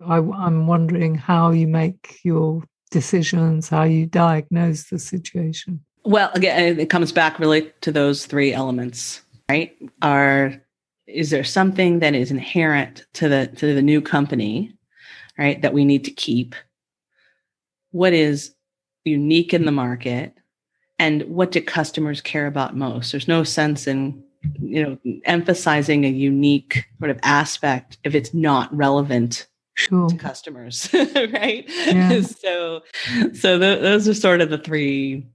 I, 0.04 0.16
I'm 0.16 0.66
wondering 0.66 1.14
how 1.14 1.50
you 1.50 1.66
make 1.66 2.18
your 2.22 2.62
decisions, 2.90 3.68
how 3.68 3.82
you 3.82 4.06
diagnose 4.06 4.88
the 4.88 4.98
situation. 4.98 5.80
Well, 6.04 6.30
again, 6.34 6.78
it 6.78 6.88
comes 6.88 7.12
back 7.12 7.38
really 7.38 7.72
to 7.80 7.92
those 7.92 8.26
three 8.26 8.52
elements, 8.52 9.22
right? 9.48 9.76
Are 10.02 10.54
is 11.06 11.30
there 11.30 11.44
something 11.44 12.00
that 12.00 12.14
is 12.14 12.30
inherent 12.30 13.04
to 13.14 13.28
the 13.28 13.48
to 13.56 13.74
the 13.74 13.82
new 13.82 14.00
company, 14.00 14.72
right, 15.38 15.60
that 15.62 15.74
we 15.74 15.84
need 15.84 16.04
to 16.04 16.10
keep? 16.10 16.54
What 17.96 18.12
is 18.12 18.54
unique 19.04 19.54
in 19.54 19.64
the 19.64 19.72
market? 19.72 20.34
And 20.98 21.22
what 21.22 21.50
do 21.50 21.62
customers 21.62 22.20
care 22.20 22.46
about 22.46 22.76
most? 22.76 23.10
There's 23.10 23.26
no 23.26 23.42
sense 23.42 23.86
in 23.86 24.22
you 24.60 24.82
know 24.84 24.98
emphasizing 25.24 26.04
a 26.04 26.10
unique 26.10 26.84
sort 26.98 27.10
of 27.10 27.18
aspect 27.22 27.96
if 28.04 28.14
it's 28.14 28.34
not 28.34 28.74
relevant 28.76 29.46
sure. 29.74 30.08
to 30.08 30.16
customers 30.16 30.88
right 31.32 31.64
yeah. 31.68 32.20
so 32.20 32.82
so 33.32 33.58
the, 33.58 33.78
those 33.82 34.06
are 34.06 34.14
sort 34.14 34.40
of 34.40 34.50
the 34.50 34.58
three 34.58 35.26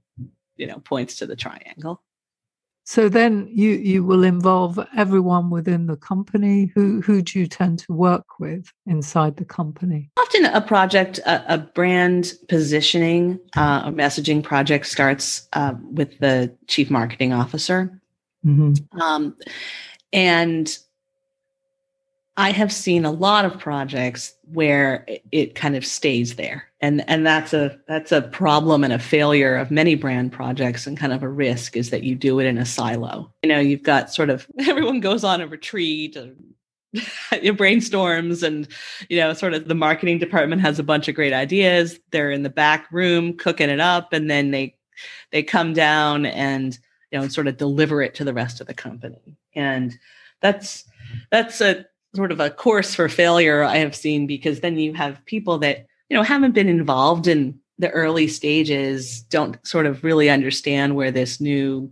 you 0.56 0.66
know 0.66 0.78
points 0.78 1.16
to 1.16 1.26
the 1.26 1.36
triangle 1.36 2.00
so 2.84 3.08
then 3.08 3.48
you 3.50 3.70
you 3.70 4.04
will 4.04 4.24
involve 4.24 4.78
everyone 4.96 5.50
within 5.50 5.86
the 5.86 5.96
company. 5.96 6.72
Who 6.74 7.00
who 7.00 7.22
do 7.22 7.38
you 7.38 7.46
tend 7.46 7.78
to 7.80 7.92
work 7.92 8.40
with 8.40 8.72
inside 8.86 9.36
the 9.36 9.44
company? 9.44 10.10
Often 10.18 10.46
a 10.46 10.60
project 10.60 11.18
a, 11.18 11.54
a 11.54 11.58
brand 11.58 12.32
positioning 12.48 13.38
uh, 13.56 13.82
a 13.86 13.92
messaging 13.92 14.42
project 14.42 14.86
starts 14.86 15.48
uh, 15.52 15.74
with 15.92 16.18
the 16.18 16.54
chief 16.66 16.90
marketing 16.90 17.32
officer. 17.32 18.00
Mm-hmm. 18.44 19.00
Um, 19.00 19.36
and 20.12 20.76
I 22.36 22.50
have 22.50 22.72
seen 22.72 23.04
a 23.04 23.10
lot 23.10 23.44
of 23.44 23.58
projects 23.58 24.34
where 24.44 25.06
it 25.32 25.54
kind 25.54 25.76
of 25.76 25.84
stays 25.84 26.36
there. 26.36 26.64
And 26.80 27.08
and 27.08 27.26
that's 27.26 27.52
a 27.52 27.78
that's 27.86 28.10
a 28.10 28.22
problem 28.22 28.84
and 28.84 28.92
a 28.92 28.98
failure 28.98 29.56
of 29.56 29.70
many 29.70 29.94
brand 29.94 30.32
projects 30.32 30.86
and 30.86 30.98
kind 30.98 31.12
of 31.12 31.22
a 31.22 31.28
risk 31.28 31.76
is 31.76 31.90
that 31.90 32.02
you 32.02 32.14
do 32.14 32.40
it 32.40 32.46
in 32.46 32.58
a 32.58 32.66
silo. 32.66 33.32
You 33.42 33.50
know, 33.50 33.60
you've 33.60 33.82
got 33.82 34.12
sort 34.12 34.30
of 34.30 34.46
everyone 34.58 35.00
goes 35.00 35.24
on 35.24 35.40
a 35.40 35.46
retreat 35.46 36.16
or 36.16 36.34
brainstorms 37.54 38.42
and 38.42 38.68
you 39.08 39.18
know 39.18 39.32
sort 39.32 39.54
of 39.54 39.68
the 39.68 39.74
marketing 39.74 40.18
department 40.18 40.60
has 40.62 40.78
a 40.78 40.82
bunch 40.82 41.08
of 41.08 41.14
great 41.14 41.32
ideas 41.32 41.98
they're 42.10 42.30
in 42.30 42.42
the 42.42 42.50
back 42.50 42.86
room 42.92 43.34
cooking 43.34 43.70
it 43.70 43.80
up 43.80 44.12
and 44.12 44.30
then 44.30 44.50
they 44.50 44.76
they 45.30 45.42
come 45.42 45.72
down 45.72 46.26
and 46.26 46.78
you 47.12 47.20
know, 47.20 47.28
sort 47.28 47.46
of 47.46 47.58
deliver 47.58 48.02
it 48.02 48.14
to 48.16 48.24
the 48.24 48.34
rest 48.34 48.60
of 48.60 48.66
the 48.66 48.74
company. 48.74 49.36
And 49.54 49.96
that's 50.40 50.84
that's 51.30 51.60
a 51.60 51.84
sort 52.14 52.32
of 52.32 52.40
a 52.40 52.50
course 52.50 52.94
for 52.94 53.08
failure 53.08 53.62
I 53.62 53.78
have 53.78 53.96
seen 53.96 54.26
because 54.26 54.60
then 54.60 54.78
you 54.78 54.92
have 54.94 55.24
people 55.24 55.58
that, 55.58 55.86
you 56.08 56.16
know, 56.16 56.22
haven't 56.22 56.52
been 56.52 56.68
involved 56.68 57.26
in 57.26 57.58
the 57.78 57.90
early 57.90 58.28
stages, 58.28 59.22
don't 59.22 59.56
sort 59.66 59.86
of 59.86 60.04
really 60.04 60.30
understand 60.30 60.94
where 60.94 61.10
this 61.10 61.40
new 61.40 61.90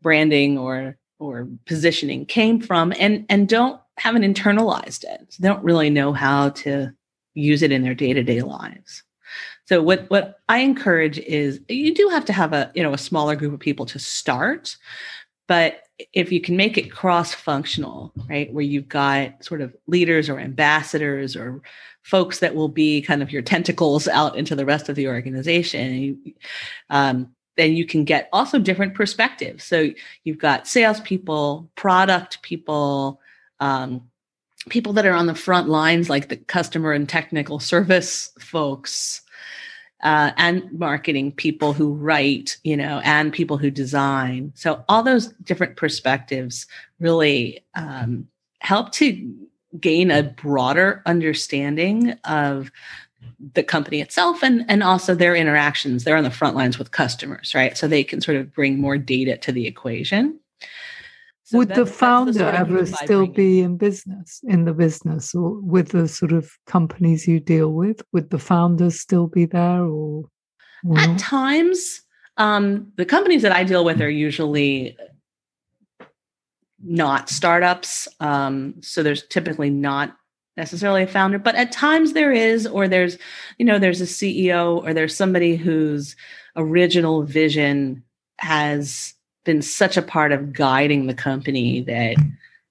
branding 0.00 0.58
or 0.58 0.96
or 1.18 1.48
positioning 1.66 2.26
came 2.26 2.60
from 2.60 2.92
and 2.98 3.24
and 3.28 3.48
don't 3.48 3.80
haven't 3.98 4.22
internalized 4.22 5.04
it. 5.04 5.26
So 5.28 5.42
they 5.42 5.48
don't 5.48 5.62
really 5.62 5.90
know 5.90 6.12
how 6.12 6.50
to 6.50 6.92
use 7.34 7.62
it 7.62 7.72
in 7.72 7.82
their 7.82 7.94
day-to-day 7.94 8.42
lives. 8.42 9.02
So 9.66 9.82
what 9.82 10.08
what 10.10 10.40
I 10.48 10.58
encourage 10.58 11.18
is 11.18 11.60
you 11.68 11.94
do 11.94 12.08
have 12.08 12.24
to 12.26 12.32
have 12.32 12.52
a 12.52 12.70
you 12.74 12.82
know 12.82 12.92
a 12.92 12.98
smaller 12.98 13.36
group 13.36 13.52
of 13.52 13.60
people 13.60 13.86
to 13.86 13.98
start, 13.98 14.76
but 15.52 15.82
if 16.14 16.32
you 16.32 16.40
can 16.40 16.56
make 16.56 16.78
it 16.78 16.90
cross 16.90 17.34
functional, 17.34 18.10
right, 18.26 18.50
where 18.54 18.64
you've 18.64 18.88
got 18.88 19.44
sort 19.44 19.60
of 19.60 19.76
leaders 19.86 20.30
or 20.30 20.38
ambassadors 20.38 21.36
or 21.36 21.60
folks 22.00 22.38
that 22.38 22.54
will 22.54 22.70
be 22.70 23.02
kind 23.02 23.22
of 23.22 23.30
your 23.30 23.42
tentacles 23.42 24.08
out 24.08 24.34
into 24.34 24.56
the 24.56 24.64
rest 24.64 24.88
of 24.88 24.96
the 24.96 25.08
organization, 25.08 26.18
um, 26.88 27.28
then 27.58 27.74
you 27.76 27.84
can 27.84 28.04
get 28.04 28.30
also 28.32 28.58
different 28.58 28.94
perspectives. 28.94 29.62
So 29.62 29.90
you've 30.24 30.38
got 30.38 30.66
salespeople, 30.66 31.70
product 31.74 32.40
people. 32.40 33.20
Um, 33.60 34.08
people 34.70 34.94
that 34.94 35.04
are 35.04 35.12
on 35.12 35.26
the 35.26 35.34
front 35.34 35.68
lines 35.68 36.08
like 36.08 36.28
the 36.28 36.36
customer 36.36 36.92
and 36.92 37.08
technical 37.08 37.58
service 37.58 38.30
folks 38.38 39.20
uh, 40.02 40.32
and 40.36 40.70
marketing 40.72 41.32
people 41.32 41.72
who 41.72 41.92
write, 41.92 42.58
you 42.64 42.76
know, 42.76 43.00
and 43.04 43.32
people 43.32 43.56
who 43.56 43.70
design. 43.70 44.52
So 44.54 44.84
all 44.88 45.02
those 45.02 45.28
different 45.44 45.76
perspectives 45.76 46.66
really 46.98 47.64
um, 47.74 48.28
help 48.60 48.92
to 48.92 49.34
gain 49.80 50.10
a 50.10 50.22
broader 50.22 51.02
understanding 51.06 52.10
of 52.24 52.70
the 53.54 53.62
company 53.62 54.00
itself 54.00 54.42
and 54.42 54.64
and 54.68 54.82
also 54.82 55.14
their 55.14 55.34
interactions. 55.34 56.04
They're 56.04 56.16
on 56.16 56.24
the 56.24 56.30
front 56.30 56.56
lines 56.56 56.78
with 56.78 56.90
customers 56.90 57.54
right? 57.54 57.76
So 57.76 57.88
they 57.88 58.04
can 58.04 58.20
sort 58.20 58.36
of 58.36 58.52
bring 58.52 58.78
more 58.78 58.98
data 58.98 59.36
to 59.38 59.52
the 59.52 59.66
equation 59.66 60.38
so 61.52 61.58
would 61.58 61.74
the 61.74 61.84
founder 61.84 62.32
the 62.32 62.46
ever 62.46 62.86
still 62.86 63.26
be 63.26 63.60
in 63.60 63.76
business, 63.76 64.40
in 64.44 64.64
the 64.64 64.72
business, 64.72 65.34
or 65.34 65.60
with 65.60 65.90
the 65.90 66.08
sort 66.08 66.32
of 66.32 66.50
companies 66.66 67.28
you 67.28 67.40
deal 67.40 67.72
with? 67.72 68.00
Would 68.12 68.30
the 68.30 68.38
founders 68.38 68.98
still 68.98 69.26
be 69.26 69.44
there, 69.44 69.84
or, 69.84 70.24
or 70.82 70.98
at 70.98 71.18
times? 71.18 72.00
Um, 72.38 72.92
the 72.96 73.04
companies 73.04 73.42
that 73.42 73.52
I 73.52 73.64
deal 73.64 73.84
with 73.84 74.00
are 74.00 74.08
usually 74.08 74.96
not 76.82 77.28
startups, 77.28 78.08
um, 78.18 78.76
so 78.80 79.02
there's 79.02 79.26
typically 79.26 79.68
not 79.68 80.16
necessarily 80.56 81.02
a 81.02 81.06
founder, 81.06 81.38
but 81.38 81.54
at 81.54 81.70
times 81.70 82.14
there 82.14 82.32
is, 82.32 82.66
or 82.66 82.88
there's, 82.88 83.18
you 83.58 83.66
know, 83.66 83.78
there's 83.78 84.00
a 84.00 84.04
CEO 84.04 84.82
or 84.82 84.94
there's 84.94 85.14
somebody 85.14 85.56
whose 85.56 86.16
original 86.56 87.24
vision 87.24 88.04
has 88.38 89.12
been 89.44 89.62
such 89.62 89.96
a 89.96 90.02
part 90.02 90.32
of 90.32 90.52
guiding 90.52 91.06
the 91.06 91.14
company 91.14 91.80
that 91.82 92.16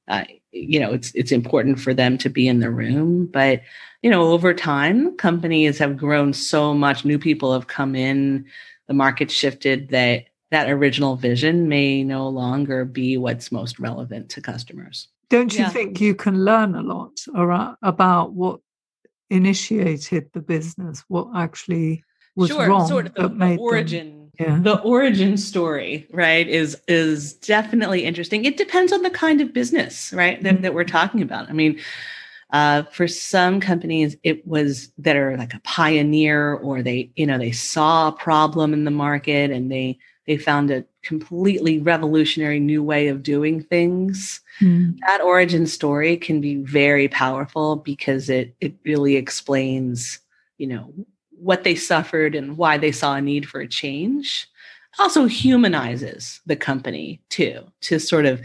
uh, 0.08 0.24
you 0.52 0.80
know 0.80 0.94
it's 0.94 1.12
it's 1.14 1.32
important 1.32 1.80
for 1.80 1.94
them 1.94 2.18
to 2.20 2.30
be 2.30 2.48
in 2.48 2.60
the 2.60 2.70
room. 2.70 3.28
But 3.28 3.62
you 4.02 4.10
know 4.10 4.24
over 4.32 4.54
time 4.54 5.16
companies 5.18 5.78
have 5.78 5.98
grown 5.98 6.34
so 6.34 6.74
much. 6.74 7.06
New 7.06 7.20
people 7.20 7.54
have 7.54 7.68
come 7.68 7.96
in. 7.96 8.46
The 8.88 8.94
market 8.94 9.32
shifted 9.32 9.90
that 9.90 10.26
that 10.52 10.70
original 10.70 11.16
vision 11.16 11.70
may 11.70 12.04
no 12.04 12.28
longer 12.28 12.84
be 12.84 13.18
what's 13.18 13.52
most 13.52 13.80
relevant 13.80 14.30
to 14.30 14.42
customers. 14.42 15.08
Don't 15.30 15.54
you 15.54 15.62
yeah. 15.62 15.70
think 15.70 16.02
you 16.02 16.14
can 16.14 16.44
learn 16.44 16.76
a 16.76 16.82
lot 16.82 17.18
about 17.82 18.34
what 18.34 18.60
initiated 19.30 20.30
the 20.34 20.42
business 20.42 21.06
what 21.08 21.30
actually 21.34 22.04
was 22.36 22.50
sure, 22.50 22.68
wrong 22.68 22.86
sort 22.86 23.08
of 23.18 23.40
the, 23.40 23.46
the 23.46 23.58
origin 23.58 24.21
yeah. 24.42 24.60
the 24.62 24.80
origin 24.82 25.38
story 25.38 26.08
right 26.12 26.48
is 26.48 26.78
is 26.88 27.34
definitely 27.34 28.04
interesting 28.04 28.46
it 28.46 28.58
depends 28.58 28.92
on 28.92 29.02
the 29.02 29.10
kind 29.10 29.42
of 29.42 29.54
business 29.54 30.12
right 30.14 30.42
that, 30.44 30.56
mm-hmm. 30.56 30.64
that 30.64 30.74
we're 30.74 30.84
talking 30.84 31.22
about 31.22 31.50
i 31.50 31.54
mean 31.54 31.80
uh, 32.52 32.84
for 32.92 33.08
some 33.08 33.62
companies 33.62 34.18
it 34.24 34.46
was 34.46 34.92
that 34.98 35.16
are 35.16 35.38
like 35.38 35.54
a 35.54 35.62
pioneer 35.64 36.56
or 36.56 36.82
they 36.82 37.10
you 37.16 37.26
know 37.26 37.38
they 37.38 37.52
saw 37.52 38.10
a 38.10 38.12
problem 38.12 38.74
in 38.74 38.84
the 38.84 38.92
market 38.92 39.52
and 39.52 39.72
they 39.72 39.98
they 40.28 40.38
found 40.38 40.70
a 40.70 40.86
completely 41.02 41.80
revolutionary 41.80 42.60
new 42.60 42.84
way 42.84 43.08
of 43.08 43.24
doing 43.24 43.64
things 43.64 44.42
mm. 44.60 44.94
that 45.08 45.22
origin 45.22 45.66
story 45.66 46.18
can 46.18 46.42
be 46.42 46.58
very 46.58 47.08
powerful 47.08 47.78
because 47.78 48.30
it 48.30 48.54
it 48.60 48.74
really 48.84 49.16
explains 49.16 50.20
you 50.58 50.68
know 50.68 50.94
what 51.42 51.64
they 51.64 51.76
suffered 51.76 52.36
and 52.36 52.58
why 52.58 52.78
they 52.78 52.92
saw 52.92 53.16
a 53.16 53.22
need 53.22 53.48
for 53.48 53.62
a 53.62 53.68
change 53.68 54.48
also 55.00 55.26
humanizes 55.26 56.42
the 56.46 56.56
company 56.56 57.22
too 57.30 57.64
to 57.82 58.00
sort 58.00 58.26
of 58.26 58.42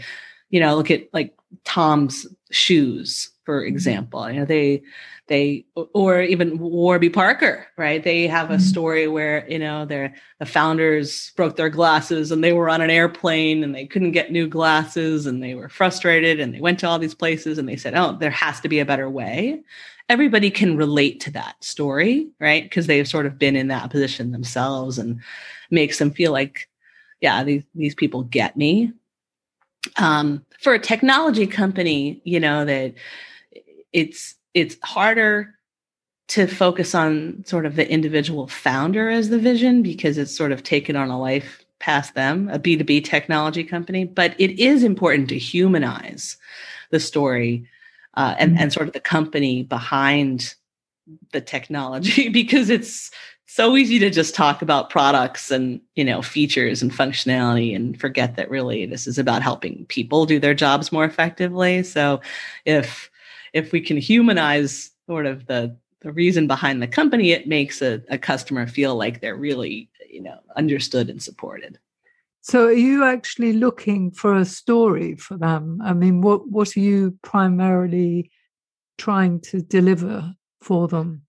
you 0.49 0.59
know 0.59 0.75
look 0.75 0.89
at 0.89 1.07
like 1.13 1.37
tom's 1.63 2.25
shoes 2.51 3.29
for 3.43 3.61
mm-hmm. 3.61 3.73
example 3.73 4.29
you 4.31 4.39
know 4.39 4.45
they 4.45 4.81
they 5.27 5.65
or 5.93 6.21
even 6.21 6.57
warby 6.57 7.09
parker 7.09 7.67
right 7.77 8.03
they 8.03 8.27
have 8.27 8.49
a 8.49 8.53
mm-hmm. 8.53 8.61
story 8.63 9.07
where 9.07 9.45
you 9.49 9.59
know 9.59 9.85
their 9.85 10.13
the 10.39 10.45
founders 10.45 11.31
broke 11.35 11.57
their 11.57 11.69
glasses 11.69 12.31
and 12.31 12.43
they 12.43 12.53
were 12.53 12.69
on 12.69 12.81
an 12.81 12.89
airplane 12.89 13.63
and 13.63 13.75
they 13.75 13.85
couldn't 13.85 14.11
get 14.11 14.31
new 14.31 14.47
glasses 14.47 15.25
and 15.25 15.43
they 15.43 15.53
were 15.53 15.69
frustrated 15.69 16.39
and 16.39 16.53
they 16.53 16.61
went 16.61 16.79
to 16.79 16.87
all 16.87 16.97
these 16.97 17.15
places 17.15 17.57
and 17.57 17.67
they 17.67 17.75
said 17.75 17.93
oh 17.93 18.17
there 18.19 18.31
has 18.31 18.59
to 18.61 18.69
be 18.69 18.79
a 18.79 18.85
better 18.85 19.09
way 19.09 19.61
everybody 20.09 20.49
can 20.49 20.77
relate 20.77 21.19
to 21.21 21.31
that 21.31 21.61
story, 21.63 22.27
right? 22.39 22.63
Because 22.63 22.87
they've 22.87 23.07
sort 23.07 23.25
of 23.25 23.37
been 23.37 23.55
in 23.55 23.67
that 23.67 23.89
position 23.89 24.31
themselves 24.31 24.97
and 24.97 25.19
makes 25.69 25.99
them 25.99 26.11
feel 26.11 26.31
like, 26.31 26.69
yeah, 27.19 27.43
these, 27.43 27.63
these 27.75 27.95
people 27.95 28.23
get 28.23 28.55
me. 28.55 28.93
Um, 29.97 30.45
for 30.61 30.73
a 30.73 30.79
technology 30.79 31.47
company, 31.47 32.21
you 32.23 32.39
know, 32.39 32.65
that 32.65 32.93
it's 33.93 34.35
it's 34.53 34.75
harder 34.83 35.53
to 36.29 36.47
focus 36.47 36.93
on 36.93 37.43
sort 37.45 37.65
of 37.65 37.75
the 37.75 37.89
individual 37.89 38.47
founder 38.47 39.09
as 39.09 39.29
the 39.29 39.39
vision 39.39 39.81
because 39.81 40.17
it's 40.17 40.35
sort 40.35 40.51
of 40.51 40.63
taken 40.63 40.95
on 40.95 41.09
a 41.09 41.19
life 41.19 41.63
past 41.79 42.15
them, 42.15 42.49
a 42.49 42.59
B2B 42.59 43.05
technology 43.05 43.63
company. 43.63 44.03
But 44.03 44.35
it 44.39 44.59
is 44.59 44.83
important 44.83 45.29
to 45.29 45.37
humanize 45.37 46.37
the 46.89 46.99
story 46.99 47.67
uh, 48.17 48.35
and 48.37 48.51
mm-hmm. 48.53 48.63
and 48.63 48.73
sort 48.73 48.87
of 48.87 48.93
the 48.93 48.99
company 48.99 49.63
behind 49.63 50.55
the 51.31 51.39
technology 51.39 52.27
because 52.41 52.69
it's 52.69 53.11
so 53.45 53.77
easy 53.77 53.97
to 53.97 54.09
just 54.09 54.35
talk 54.35 54.61
about 54.61 54.89
products 54.89 55.51
and 55.51 55.79
you 55.95 56.03
know 56.03 56.21
features 56.21 56.81
and 56.81 56.91
functionality 56.91 57.73
and 57.73 57.97
forget 57.99 58.35
that 58.35 58.49
really 58.49 58.85
this 58.85 59.07
is 59.07 59.17
about 59.17 59.41
helping 59.41 59.85
people 59.85 60.25
do 60.25 60.39
their 60.39 60.53
jobs 60.53 60.91
more 60.91 61.05
effectively 61.05 61.81
so 61.81 62.19
if 62.65 63.09
if 63.53 63.71
we 63.71 63.79
can 63.79 63.95
humanize 63.95 64.91
sort 65.05 65.25
of 65.25 65.45
the 65.45 65.73
the 66.01 66.11
reason 66.11 66.45
behind 66.45 66.81
the 66.81 66.87
company 66.87 67.31
it 67.31 67.47
makes 67.47 67.81
a, 67.81 68.01
a 68.09 68.17
customer 68.17 68.67
feel 68.67 68.95
like 68.95 69.21
they're 69.21 69.37
really 69.37 69.89
you 70.09 70.21
know 70.21 70.39
understood 70.57 71.09
and 71.09 71.23
supported 71.23 71.79
so, 72.49 72.67
are 72.67 72.71
you 72.71 73.03
actually 73.03 73.51
looking 73.51 74.09
for 74.09 74.33
a 74.33 74.45
story 74.45 75.15
for 75.15 75.37
them? 75.37 75.81
I 75.83 75.91
mean, 75.91 76.21
what 76.21 76.47
what 76.47 76.77
are 76.77 76.79
you 76.79 77.17
primarily 77.21 78.31
trying 78.97 79.41
to 79.41 79.61
deliver 79.61 80.33
for 80.61 80.87
them? 80.87 81.23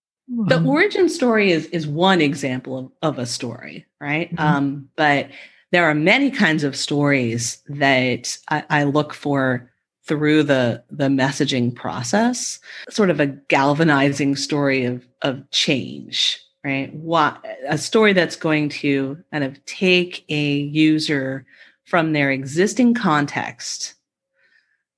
The 0.46 0.58
um, 0.58 0.68
origin 0.68 1.08
story 1.08 1.50
is 1.50 1.66
is 1.66 1.88
one 1.88 2.20
example 2.20 2.78
of, 2.78 2.92
of 3.02 3.18
a 3.18 3.26
story, 3.26 3.84
right? 4.00 4.30
Mm-hmm. 4.30 4.46
Um, 4.46 4.88
but 4.94 5.30
there 5.72 5.90
are 5.90 5.94
many 5.94 6.30
kinds 6.30 6.62
of 6.62 6.76
stories 6.76 7.64
that 7.66 8.38
I, 8.48 8.64
I 8.70 8.84
look 8.84 9.12
for 9.12 9.72
through 10.04 10.44
the 10.44 10.84
the 10.88 11.08
messaging 11.08 11.74
process, 11.74 12.60
sort 12.90 13.10
of 13.10 13.18
a 13.18 13.26
galvanizing 13.26 14.36
story 14.36 14.84
of 14.84 15.04
of 15.22 15.50
change, 15.50 16.40
right? 16.68 16.92
What 16.92 17.42
a 17.66 17.78
story 17.78 18.12
that's 18.12 18.36
going 18.36 18.68
to 18.68 19.24
kind 19.32 19.42
of 19.42 19.64
take 19.64 20.26
a 20.28 20.56
user 20.58 21.46
from 21.86 22.12
their 22.12 22.30
existing 22.30 22.92
context, 22.92 23.94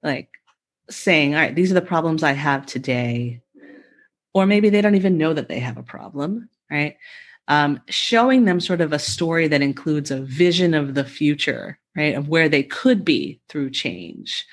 like 0.02 0.30
saying, 0.90 1.36
all 1.36 1.40
right, 1.40 1.54
these 1.54 1.70
are 1.70 1.74
the 1.74 1.80
problems 1.80 2.24
I 2.24 2.32
have 2.32 2.66
today. 2.66 3.40
Or 4.34 4.46
maybe 4.46 4.68
they 4.68 4.80
don't 4.80 4.96
even 4.96 5.16
know 5.16 5.32
that 5.32 5.48
they 5.48 5.60
have 5.60 5.76
a 5.76 5.84
problem, 5.84 6.48
right? 6.68 6.96
Um, 7.46 7.80
showing 7.88 8.46
them 8.46 8.58
sort 8.58 8.80
of 8.80 8.92
a 8.92 8.98
story 8.98 9.46
that 9.46 9.62
includes 9.62 10.10
a 10.10 10.20
vision 10.20 10.74
of 10.74 10.94
the 10.94 11.04
future, 11.04 11.78
right? 11.96 12.16
Of 12.16 12.28
where 12.28 12.48
they 12.48 12.64
could 12.64 13.04
be 13.04 13.40
through 13.48 13.70
change. 13.70 14.44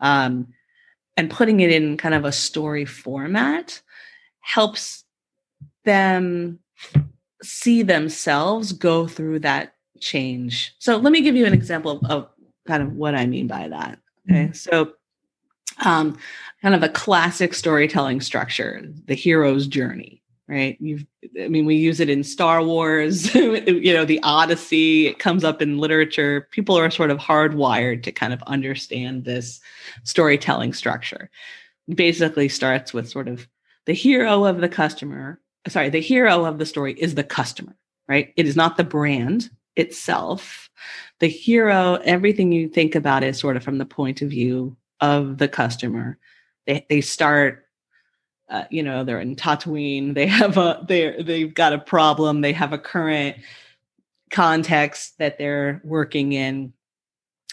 Um, 0.00 0.48
and 1.16 1.30
putting 1.30 1.60
it 1.60 1.72
in 1.72 1.96
kind 1.96 2.14
of 2.14 2.26
a 2.26 2.32
story 2.32 2.84
format 2.84 3.80
helps 4.40 5.04
them 5.84 6.58
see 7.42 7.82
themselves 7.82 8.72
go 8.72 9.06
through 9.06 9.40
that 9.40 9.74
change. 10.00 10.74
So 10.78 10.96
let 10.96 11.12
me 11.12 11.20
give 11.20 11.36
you 11.36 11.46
an 11.46 11.54
example 11.54 11.92
of, 11.92 12.10
of 12.10 12.28
kind 12.66 12.82
of 12.82 12.92
what 12.92 13.14
I 13.14 13.26
mean 13.26 13.46
by 13.46 13.68
that. 13.68 13.98
Okay. 14.28 14.44
Mm-hmm. 14.44 14.52
So 14.52 14.94
um, 15.84 16.18
kind 16.62 16.74
of 16.74 16.82
a 16.82 16.88
classic 16.88 17.54
storytelling 17.54 18.20
structure, 18.20 18.82
the 19.06 19.14
hero's 19.14 19.66
journey, 19.66 20.22
right? 20.46 20.76
You've, 20.80 21.06
I 21.40 21.48
mean, 21.48 21.64
we 21.64 21.76
use 21.76 22.00
it 22.00 22.10
in 22.10 22.22
Star 22.24 22.62
Wars, 22.62 23.34
you 23.34 23.94
know, 23.94 24.04
the 24.04 24.20
Odyssey, 24.22 25.06
it 25.06 25.18
comes 25.18 25.44
up 25.44 25.62
in 25.62 25.78
literature. 25.78 26.48
People 26.50 26.76
are 26.78 26.90
sort 26.90 27.10
of 27.10 27.18
hardwired 27.18 28.02
to 28.02 28.12
kind 28.12 28.32
of 28.32 28.42
understand 28.42 29.24
this 29.24 29.60
storytelling 30.04 30.72
structure. 30.72 31.30
basically 31.88 32.48
starts 32.48 32.92
with 32.92 33.08
sort 33.08 33.28
of 33.28 33.48
the 33.86 33.94
hero 33.94 34.44
of 34.44 34.60
the 34.60 34.68
customer 34.68 35.40
sorry, 35.68 35.90
the 35.90 36.00
hero 36.00 36.44
of 36.44 36.58
the 36.58 36.66
story 36.66 36.94
is 36.94 37.14
the 37.14 37.24
customer, 37.24 37.76
right? 38.08 38.32
It 38.36 38.46
is 38.46 38.56
not 38.56 38.76
the 38.76 38.84
brand 38.84 39.50
itself. 39.76 40.70
The 41.20 41.28
hero, 41.28 41.98
everything 42.04 42.52
you 42.52 42.68
think 42.68 42.94
about 42.94 43.22
is 43.22 43.38
sort 43.38 43.56
of 43.56 43.62
from 43.62 43.78
the 43.78 43.86
point 43.86 44.22
of 44.22 44.30
view 44.30 44.76
of 45.00 45.38
the 45.38 45.48
customer. 45.48 46.18
They 46.66 46.86
they 46.88 47.00
start 47.00 47.66
uh, 48.50 48.64
you 48.68 48.82
know, 48.82 49.04
they're 49.04 49.20
in 49.20 49.36
Tatooine. 49.36 50.14
They 50.14 50.26
have 50.26 50.56
a 50.56 50.84
they 50.86 51.22
they've 51.22 51.54
got 51.54 51.72
a 51.72 51.78
problem. 51.78 52.40
They 52.40 52.52
have 52.52 52.72
a 52.72 52.78
current 52.78 53.36
context 54.30 55.18
that 55.18 55.38
they're 55.38 55.80
working 55.84 56.32
in. 56.32 56.72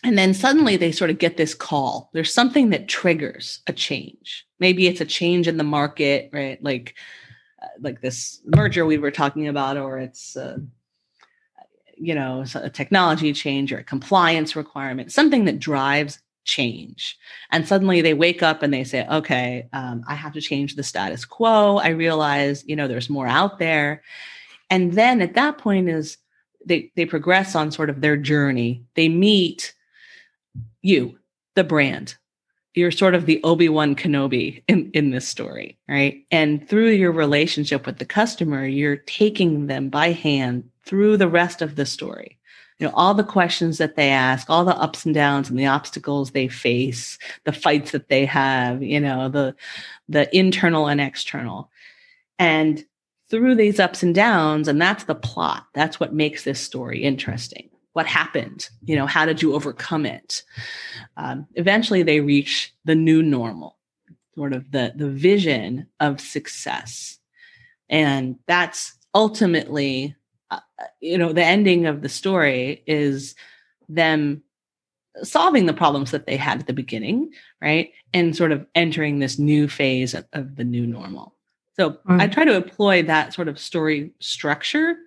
And 0.03 0.17
then 0.17 0.33
suddenly 0.33 0.77
they 0.77 0.91
sort 0.91 1.09
of 1.09 1.17
get 1.17 1.37
this 1.37 1.53
call. 1.53 2.09
There's 2.13 2.33
something 2.33 2.69
that 2.69 2.87
triggers 2.87 3.61
a 3.67 3.73
change. 3.73 4.45
Maybe 4.59 4.87
it's 4.87 5.01
a 5.01 5.05
change 5.05 5.47
in 5.47 5.57
the 5.57 5.63
market, 5.63 6.29
right? 6.33 6.61
Like 6.63 6.95
like 7.79 8.01
this 8.01 8.41
merger 8.45 8.85
we 8.85 8.97
were 8.97 9.11
talking 9.11 9.47
about, 9.47 9.77
or 9.77 9.99
it's 9.99 10.35
uh, 10.35 10.57
you 11.95 12.15
know 12.15 12.43
a 12.55 12.69
technology 12.69 13.33
change 13.33 13.71
or 13.71 13.79
a 13.79 13.83
compliance 13.83 14.55
requirement, 14.55 15.11
something 15.11 15.45
that 15.45 15.59
drives 15.59 16.19
change. 16.47 17.17
And 17.51 17.67
suddenly 17.67 18.01
they 18.01 18.13
wake 18.15 18.41
up 18.41 18.63
and 18.63 18.73
they 18.73 18.83
say, 18.83 19.05
okay, 19.07 19.67
um, 19.73 20.03
I 20.07 20.15
have 20.15 20.33
to 20.33 20.41
change 20.41 20.75
the 20.75 20.83
status 20.83 21.25
quo. 21.25 21.77
I 21.77 21.89
realize, 21.89 22.63
you 22.65 22.75
know, 22.75 22.87
there's 22.87 23.09
more 23.09 23.27
out 23.27 23.59
there. 23.59 24.01
And 24.69 24.93
then 24.93 25.21
at 25.21 25.35
that 25.35 25.59
point 25.59 25.89
is 25.89 26.17
they, 26.65 26.91
they 26.95 27.05
progress 27.05 27.53
on 27.53 27.71
sort 27.71 27.89
of 27.89 28.01
their 28.01 28.17
journey. 28.17 28.83
They 28.95 29.09
meet 29.09 29.75
you, 30.81 31.19
the 31.55 31.63
brand, 31.63 32.15
you're 32.77 32.91
sort 32.91 33.15
of 33.15 33.25
the 33.25 33.43
Obi-Wan 33.43 33.95
Kenobi 33.95 34.61
in, 34.67 34.91
in 34.93 35.09
this 35.09 35.27
story, 35.27 35.77
right? 35.89 36.23
And 36.29 36.69
through 36.69 36.91
your 36.91 37.11
relationship 37.11 37.87
with 37.87 37.97
the 37.97 38.05
customer, 38.05 38.67
you're 38.67 38.97
taking 38.97 39.65
them 39.65 39.89
by 39.89 40.11
hand 40.11 40.69
through 40.83 41.17
the 41.17 41.27
rest 41.27 41.63
of 41.63 41.75
the 41.75 41.87
story. 41.87 42.37
You 42.77 42.85
know, 42.85 42.93
all 42.93 43.15
the 43.15 43.23
questions 43.23 43.79
that 43.79 43.95
they 43.95 44.09
ask, 44.09 44.47
all 44.49 44.63
the 44.63 44.77
ups 44.77 45.05
and 45.05 45.15
downs 45.15 45.49
and 45.49 45.57
the 45.57 45.65
obstacles 45.65 46.31
they 46.31 46.47
face, 46.47 47.17
the 47.45 47.51
fights 47.51 47.91
that 47.91 48.09
they 48.09 48.25
have, 48.25 48.83
you 48.83 48.99
know, 48.99 49.27
the 49.27 49.55
the 50.07 50.33
internal 50.37 50.87
and 50.87 51.01
external. 51.01 51.71
And 52.37 52.85
through 53.29 53.55
these 53.55 53.79
ups 53.79 54.03
and 54.03 54.13
downs, 54.13 54.67
and 54.67 54.79
that's 54.79 55.05
the 55.05 55.15
plot. 55.15 55.65
That's 55.73 55.99
what 55.99 56.13
makes 56.13 56.43
this 56.43 56.59
story 56.59 57.03
interesting 57.03 57.69
what 57.97 58.05
happened 58.05 58.69
you 58.85 58.95
know 58.95 59.07
how 59.07 59.25
did 59.25 59.41
you 59.41 59.55
overcome 59.55 60.05
it? 60.05 60.43
Um, 61.17 61.47
eventually 61.55 62.03
they 62.03 62.19
reach 62.19 62.71
the 62.85 62.93
new 62.93 63.23
normal 63.23 63.75
sort 64.35 64.53
of 64.53 64.71
the 64.71 64.93
the 64.95 65.09
vision 65.09 65.87
of 65.99 66.21
success. 66.21 67.17
And 67.89 68.37
that's 68.45 68.93
ultimately 69.15 70.15
uh, 70.51 70.59
you 71.01 71.17
know 71.17 71.33
the 71.33 71.43
ending 71.43 71.87
of 71.87 72.03
the 72.03 72.09
story 72.09 72.83
is 72.85 73.33
them 73.89 74.43
solving 75.23 75.65
the 75.65 75.73
problems 75.73 76.11
that 76.11 76.27
they 76.27 76.37
had 76.37 76.59
at 76.59 76.67
the 76.67 76.73
beginning 76.73 77.31
right? 77.63 77.93
And 78.13 78.35
sort 78.35 78.51
of 78.51 78.67
entering 78.75 79.17
this 79.17 79.39
new 79.39 79.67
phase 79.67 80.13
of, 80.13 80.25
of 80.33 80.55
the 80.55 80.63
new 80.63 80.85
normal. 80.85 81.33
So 81.77 81.97
mm. 82.07 82.21
i 82.21 82.27
try 82.27 82.45
to 82.45 82.55
employ 82.55 83.01
that 83.01 83.33
sort 83.33 83.47
of 83.47 83.57
story 83.57 84.13
structure 84.19 84.97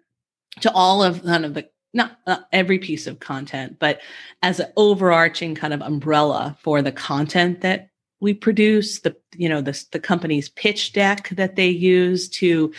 to 0.62 0.72
all 0.72 1.05
of 1.05 1.22
kind 1.22 1.44
of 1.44 1.55
the 1.55 1.68
not, 1.92 2.18
not 2.26 2.46
every 2.53 2.79
piece 2.79 3.07
of 3.07 3.20
content 3.20 3.76
but 3.79 4.00
as 4.42 4.61
an 4.61 4.72
overarching 4.76 5.55
kind 5.55 5.74
of 5.74 5.81
umbrella 5.81 6.57
for 6.62 6.83
the 6.83 6.92
content 6.92 7.61
that 7.61 7.90
we 8.20 8.35
produce 8.35 9.00
the 9.00 9.16
you 9.35 9.48
know 9.48 9.61
the, 9.61 9.85
the 9.92 9.98
company's 9.98 10.48
pitch 10.48 10.92
deck 10.92 11.31
that 11.31 11.57
they 11.57 11.68
use 11.68 12.29
to 12.29 12.72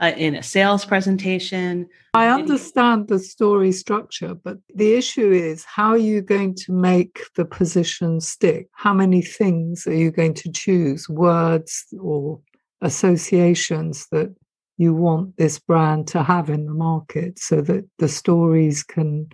uh, 0.00 0.12
in 0.16 0.34
a 0.34 0.42
sales 0.42 0.84
presentation. 0.84 1.88
I 2.14 2.28
understand 2.28 3.08
the 3.08 3.18
story 3.18 3.72
structure 3.72 4.34
but 4.34 4.58
the 4.74 4.94
issue 4.94 5.30
is 5.30 5.64
how 5.64 5.90
are 5.90 5.98
you 5.98 6.22
going 6.22 6.54
to 6.54 6.72
make 6.72 7.20
the 7.36 7.44
position 7.44 8.20
stick? 8.20 8.68
How 8.72 8.94
many 8.94 9.22
things 9.22 9.86
are 9.86 9.94
you 9.94 10.10
going 10.10 10.34
to 10.34 10.50
choose? 10.50 11.08
Words 11.08 11.84
or 12.00 12.40
associations 12.80 14.06
that 14.12 14.34
you 14.76 14.94
want 14.94 15.36
this 15.36 15.58
brand 15.58 16.06
to 16.08 16.22
have 16.22 16.50
in 16.50 16.66
the 16.66 16.74
market 16.74 17.38
so 17.38 17.60
that 17.62 17.88
the 17.98 18.08
stories 18.08 18.82
can 18.82 19.28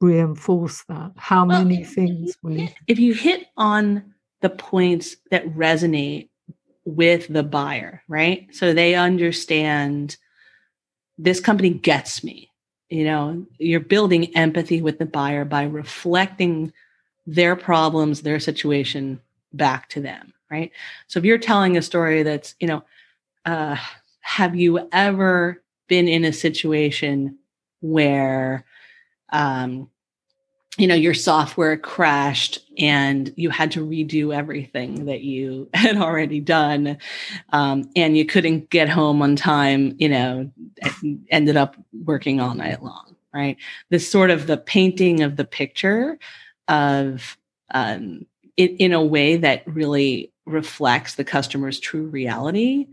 reinforce 0.00 0.82
that 0.88 1.12
how 1.16 1.46
well, 1.46 1.62
many 1.62 1.84
things 1.84 2.36
will 2.42 2.58
you 2.58 2.68
if 2.88 2.98
you 2.98 3.14
hit 3.14 3.46
on 3.56 4.02
the 4.40 4.50
points 4.50 5.16
that 5.30 5.46
resonate 5.54 6.28
with 6.84 7.28
the 7.28 7.42
buyer, 7.42 8.02
right? 8.08 8.48
So 8.52 8.72
they 8.72 8.94
understand 8.94 10.16
this 11.16 11.40
company 11.40 11.70
gets 11.70 12.24
me. 12.24 12.50
You 12.90 13.04
know, 13.04 13.46
you're 13.58 13.80
building 13.80 14.36
empathy 14.36 14.82
with 14.82 14.98
the 14.98 15.06
buyer 15.06 15.44
by 15.44 15.62
reflecting 15.64 16.72
their 17.26 17.56
problems, 17.56 18.22
their 18.22 18.40
situation 18.40 19.20
back 19.52 19.88
to 19.90 20.00
them, 20.00 20.34
right? 20.50 20.72
So 21.06 21.18
if 21.18 21.24
you're 21.24 21.38
telling 21.38 21.76
a 21.76 21.82
story 21.82 22.22
that's, 22.22 22.54
you 22.60 22.66
know, 22.66 22.84
uh, 23.46 23.76
have 24.22 24.56
you 24.56 24.88
ever 24.92 25.62
been 25.88 26.08
in 26.08 26.24
a 26.24 26.32
situation 26.32 27.38
where 27.80 28.64
um, 29.32 29.88
you 30.78 30.86
know 30.86 30.94
your 30.94 31.14
software 31.14 31.76
crashed 31.76 32.60
and 32.78 33.32
you 33.36 33.50
had 33.50 33.70
to 33.72 33.86
redo 33.86 34.34
everything 34.34 35.04
that 35.04 35.20
you 35.20 35.68
had 35.74 35.96
already 35.96 36.40
done 36.40 36.96
um, 37.52 37.90
and 37.94 38.16
you 38.16 38.24
couldn't 38.24 38.70
get 38.70 38.88
home 38.88 39.20
on 39.20 39.36
time 39.36 39.94
you 39.98 40.08
know 40.08 40.50
ended 41.30 41.56
up 41.56 41.76
working 41.92 42.40
all 42.40 42.54
night 42.54 42.82
long 42.82 43.12
right? 43.32 43.56
This 43.90 44.10
sort 44.10 44.30
of 44.30 44.46
the 44.46 44.56
painting 44.56 45.22
of 45.22 45.36
the 45.36 45.44
picture 45.44 46.18
of 46.68 47.36
um, 47.72 48.26
it, 48.56 48.72
in 48.78 48.92
a 48.92 49.02
way 49.02 49.36
that 49.36 49.66
really 49.66 50.32
reflects 50.44 51.14
the 51.14 51.24
customer's 51.24 51.80
true 51.80 52.06
reality 52.06 52.86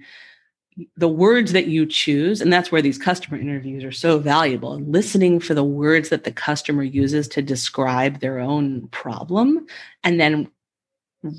the 0.98 1.10
words 1.10 1.52
that 1.54 1.68
you 1.68 1.86
choose, 1.86 2.42
and 2.42 2.52
that's 2.52 2.72
where 2.72 2.82
these 2.82 2.98
customer 2.98 3.38
interviews 3.38 3.84
are 3.84 3.92
so 3.92 4.20
valuable, 4.20 4.80
listening 4.80 5.40
for 5.40 5.54
the 5.54 5.64
words 5.64 6.10
that 6.10 6.24
the 6.24 6.32
customer 6.32 6.84
uses 6.84 7.28
to 7.30 7.42
describe 7.42 8.20
their 8.20 8.40
own 8.40 8.88
problem, 8.90 9.66
and 10.04 10.20
then 10.20 10.50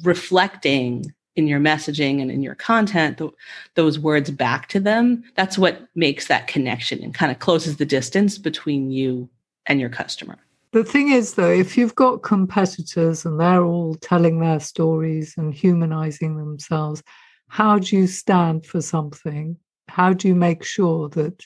reflecting 0.03 1.13
in 1.37 1.47
your 1.47 1.61
messaging 1.61 2.21
and 2.21 2.31
in 2.31 2.43
your 2.43 2.55
content 2.55 3.19
the, 3.19 3.31
those 3.75 3.99
words 3.99 4.31
back 4.31 4.69
to 4.69 4.81
them. 4.81 5.23
That's 5.37 5.57
what 5.57 5.87
makes 5.95 6.27
that 6.27 6.49
connection 6.49 7.03
and 7.03 7.15
kind 7.15 7.33
of 7.33 7.39
closes 7.39 7.77
the 7.77 7.87
distance 7.87 8.37
between 8.37 8.91
you 8.91 9.31
and 9.67 9.81
your 9.81 9.91
customer. 9.91 10.39
The 10.73 10.85
thing 10.85 11.11
is, 11.11 11.35
though, 11.35 11.51
if 11.51 11.77
you've 11.77 11.95
got 11.95 12.23
competitors 12.23 13.25
and 13.25 13.41
they're 13.41 13.65
all 13.65 13.95
telling 13.97 14.41
their 14.41 14.61
stories 14.61 15.35
and 15.37 15.53
humanizing 15.53 16.37
themselves, 16.37 17.03
how 17.51 17.81
do 17.81 17.97
you 17.97 18.07
stand 18.07 18.65
for 18.65 18.81
something? 18.81 19.57
How 19.89 20.13
do 20.13 20.29
you 20.29 20.37
make 20.37 20.63
sure 20.63 21.09
that 21.11 21.45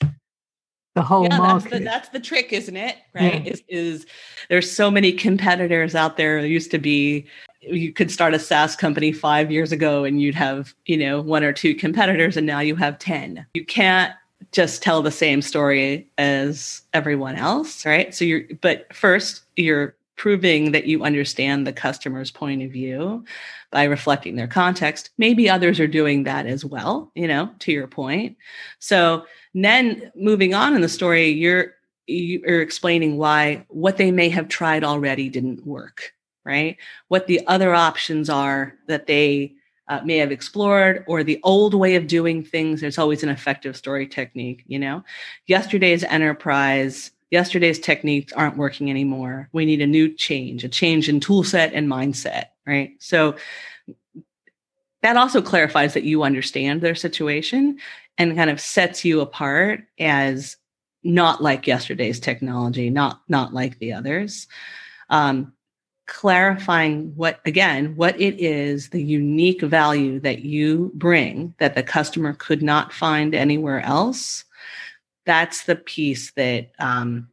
the 0.94 1.02
whole 1.02 1.24
yeah, 1.24 1.38
market? 1.38 1.70
That's 1.70 1.78
the, 1.78 1.84
that's 1.84 2.08
the 2.10 2.20
trick, 2.20 2.52
isn't 2.52 2.76
it? 2.76 2.96
Right? 3.14 3.42
Yeah. 3.42 3.52
Is, 3.52 3.62
is 3.68 4.06
there's 4.50 4.70
so 4.70 4.90
many 4.90 5.12
competitors 5.12 5.94
out 5.94 6.18
there. 6.18 6.42
There 6.42 6.50
used 6.50 6.70
to 6.72 6.78
be 6.78 7.26
you 7.62 7.90
could 7.90 8.10
start 8.10 8.34
a 8.34 8.38
SaaS 8.38 8.76
company 8.76 9.12
five 9.12 9.50
years 9.50 9.72
ago 9.72 10.04
and 10.04 10.20
you'd 10.20 10.34
have, 10.34 10.74
you 10.84 10.98
know, 10.98 11.22
one 11.22 11.42
or 11.42 11.54
two 11.54 11.74
competitors, 11.74 12.36
and 12.36 12.46
now 12.46 12.60
you 12.60 12.76
have 12.76 12.98
10. 12.98 13.46
You 13.54 13.64
can't 13.64 14.12
just 14.52 14.82
tell 14.82 15.00
the 15.00 15.10
same 15.10 15.40
story 15.40 16.06
as 16.18 16.82
everyone 16.92 17.36
else, 17.36 17.86
right? 17.86 18.14
So 18.14 18.26
you're, 18.26 18.42
but 18.60 18.94
first, 18.94 19.44
you're 19.56 19.96
proving 20.16 20.72
that 20.72 20.86
you 20.86 21.04
understand 21.04 21.66
the 21.66 21.72
customer's 21.72 22.30
point 22.30 22.62
of 22.62 22.70
view 22.70 23.24
by 23.70 23.84
reflecting 23.84 24.36
their 24.36 24.46
context. 24.46 25.10
Maybe 25.18 25.50
others 25.50 25.80
are 25.80 25.88
doing 25.88 26.24
that 26.24 26.46
as 26.46 26.64
well, 26.64 27.10
you 27.14 27.26
know, 27.26 27.50
to 27.60 27.72
your 27.72 27.88
point. 27.88 28.36
So 28.78 29.24
then 29.54 30.12
moving 30.14 30.54
on 30.54 30.74
in 30.74 30.80
the 30.80 30.88
story, 30.88 31.28
you're 31.28 31.74
you're 32.06 32.60
explaining 32.60 33.16
why 33.16 33.64
what 33.68 33.96
they 33.96 34.10
may 34.10 34.28
have 34.28 34.48
tried 34.48 34.84
already 34.84 35.30
didn't 35.30 35.66
work, 35.66 36.12
right? 36.44 36.76
What 37.08 37.26
the 37.26 37.46
other 37.46 37.74
options 37.74 38.28
are 38.28 38.74
that 38.88 39.06
they 39.06 39.54
uh, 39.88 40.00
may 40.04 40.18
have 40.18 40.32
explored 40.32 41.04
or 41.06 41.22
the 41.22 41.40
old 41.42 41.74
way 41.74 41.94
of 41.94 42.06
doing 42.06 42.42
things. 42.42 42.80
There's 42.80 42.98
always 42.98 43.22
an 43.22 43.28
effective 43.28 43.76
story 43.76 44.06
technique, 44.06 44.64
you 44.66 44.78
know. 44.78 45.04
Yesterday's 45.46 46.04
enterprise 46.04 47.10
yesterday's 47.34 47.80
techniques 47.80 48.32
aren't 48.32 48.56
working 48.56 48.90
anymore. 48.90 49.48
We 49.52 49.66
need 49.66 49.82
a 49.82 49.88
new 49.88 50.08
change, 50.14 50.62
a 50.62 50.68
change 50.68 51.08
in 51.08 51.18
tool 51.18 51.42
set 51.42 51.72
and 51.72 51.88
mindset, 51.88 52.46
right? 52.64 52.92
So 53.00 53.34
that 55.02 55.16
also 55.16 55.42
clarifies 55.42 55.94
that 55.94 56.04
you 56.04 56.22
understand 56.22 56.80
their 56.80 56.94
situation 56.94 57.78
and 58.16 58.36
kind 58.36 58.50
of 58.50 58.60
sets 58.60 59.04
you 59.04 59.20
apart 59.20 59.80
as 59.98 60.56
not 61.02 61.42
like 61.42 61.66
yesterday's 61.66 62.20
technology, 62.20 62.88
not 62.88 63.20
not 63.28 63.52
like 63.52 63.80
the 63.80 63.92
others. 63.92 64.46
Um, 65.10 65.52
clarifying 66.06 67.12
what 67.16 67.40
again 67.46 67.96
what 67.96 68.18
it 68.20 68.38
is 68.38 68.90
the 68.90 69.02
unique 69.02 69.62
value 69.62 70.20
that 70.20 70.40
you 70.40 70.92
bring 70.94 71.54
that 71.58 71.74
the 71.74 71.82
customer 71.82 72.34
could 72.34 72.62
not 72.62 72.92
find 72.92 73.34
anywhere 73.34 73.80
else 73.80 74.44
that's 75.26 75.64
the 75.64 75.76
piece 75.76 76.32
that 76.32 76.70
um, 76.78 77.28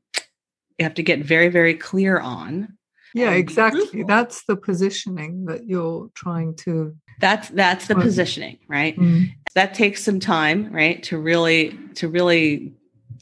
you 0.77 0.83
have 0.83 0.93
to 0.95 1.03
get 1.03 1.23
very 1.23 1.49
very 1.49 1.75
clear 1.75 2.19
on. 2.19 2.77
Yeah 3.13 3.31
exactly. 3.31 4.03
that's 4.03 4.43
the 4.45 4.55
positioning 4.55 5.45
that 5.45 5.67
you're 5.67 6.09
trying 6.15 6.55
to 6.57 6.95
that's 7.19 7.49
that's 7.49 7.87
the 7.87 7.95
positioning 7.95 8.57
right? 8.67 8.95
Mm-hmm. 8.97 9.25
that 9.53 9.73
takes 9.73 10.03
some 10.03 10.19
time 10.19 10.71
right 10.71 11.03
to 11.03 11.17
really 11.17 11.77
to 11.95 12.07
really 12.07 12.73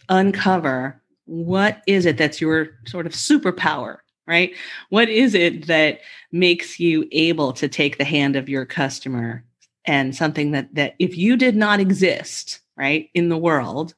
uncover 0.09 1.01
what 1.25 1.81
is 1.87 2.05
it 2.05 2.17
that's 2.17 2.39
your 2.39 2.69
sort 2.85 3.07
of 3.07 3.13
superpower 3.13 3.97
right? 4.29 4.55
What 4.89 5.09
is 5.09 5.33
it 5.33 5.65
that 5.65 6.01
makes 6.31 6.79
you 6.79 7.07
able 7.11 7.51
to 7.53 7.67
take 7.67 7.97
the 7.97 8.05
hand 8.05 8.35
of 8.35 8.47
your 8.47 8.63
customer 8.63 9.43
and 9.85 10.15
something 10.15 10.51
that 10.51 10.73
that 10.75 10.93
if 10.99 11.17
you 11.17 11.35
did 11.35 11.55
not 11.55 11.79
exist 11.79 12.59
right 12.77 13.09
in 13.15 13.29
the 13.29 13.37
world 13.37 13.95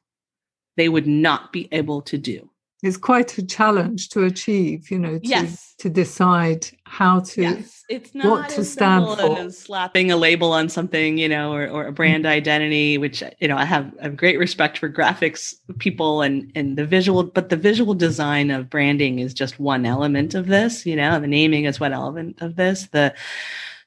they 0.76 0.88
would 0.88 1.06
not 1.06 1.52
be 1.52 1.68
able 1.72 2.02
to 2.02 2.18
do 2.18 2.48
it's 2.82 2.96
quite 2.96 3.38
a 3.38 3.46
challenge 3.46 4.08
to 4.08 4.24
achieve 4.24 4.90
you 4.90 4.98
know 4.98 5.18
to, 5.18 5.26
yes. 5.26 5.74
to 5.78 5.88
decide 5.88 6.66
how 6.84 7.20
to 7.20 7.42
yes. 7.42 7.84
it's 7.88 8.14
not 8.14 8.26
what 8.26 8.48
to 8.48 8.64
stand 8.64 9.06
for 9.18 9.50
slapping 9.50 10.10
a 10.10 10.16
label 10.16 10.52
on 10.52 10.68
something 10.68 11.16
you 11.16 11.28
know 11.28 11.52
or, 11.52 11.68
or 11.68 11.86
a 11.86 11.92
brand 11.92 12.24
mm-hmm. 12.24 12.32
identity 12.32 12.98
which 12.98 13.22
you 13.40 13.48
know 13.48 13.56
i 13.56 13.64
have 13.64 13.92
a 14.00 14.10
great 14.10 14.38
respect 14.38 14.78
for 14.78 14.90
graphics 14.90 15.54
people 15.78 16.22
and 16.22 16.50
and 16.54 16.76
the 16.76 16.84
visual 16.84 17.22
but 17.22 17.48
the 17.48 17.56
visual 17.56 17.94
design 17.94 18.50
of 18.50 18.68
branding 18.68 19.20
is 19.20 19.32
just 19.32 19.60
one 19.60 19.86
element 19.86 20.34
of 20.34 20.48
this 20.48 20.84
you 20.84 20.96
know 20.96 21.20
the 21.20 21.26
naming 21.26 21.64
is 21.64 21.78
one 21.78 21.92
element 21.92 22.40
of 22.42 22.56
this 22.56 22.88
the 22.88 23.14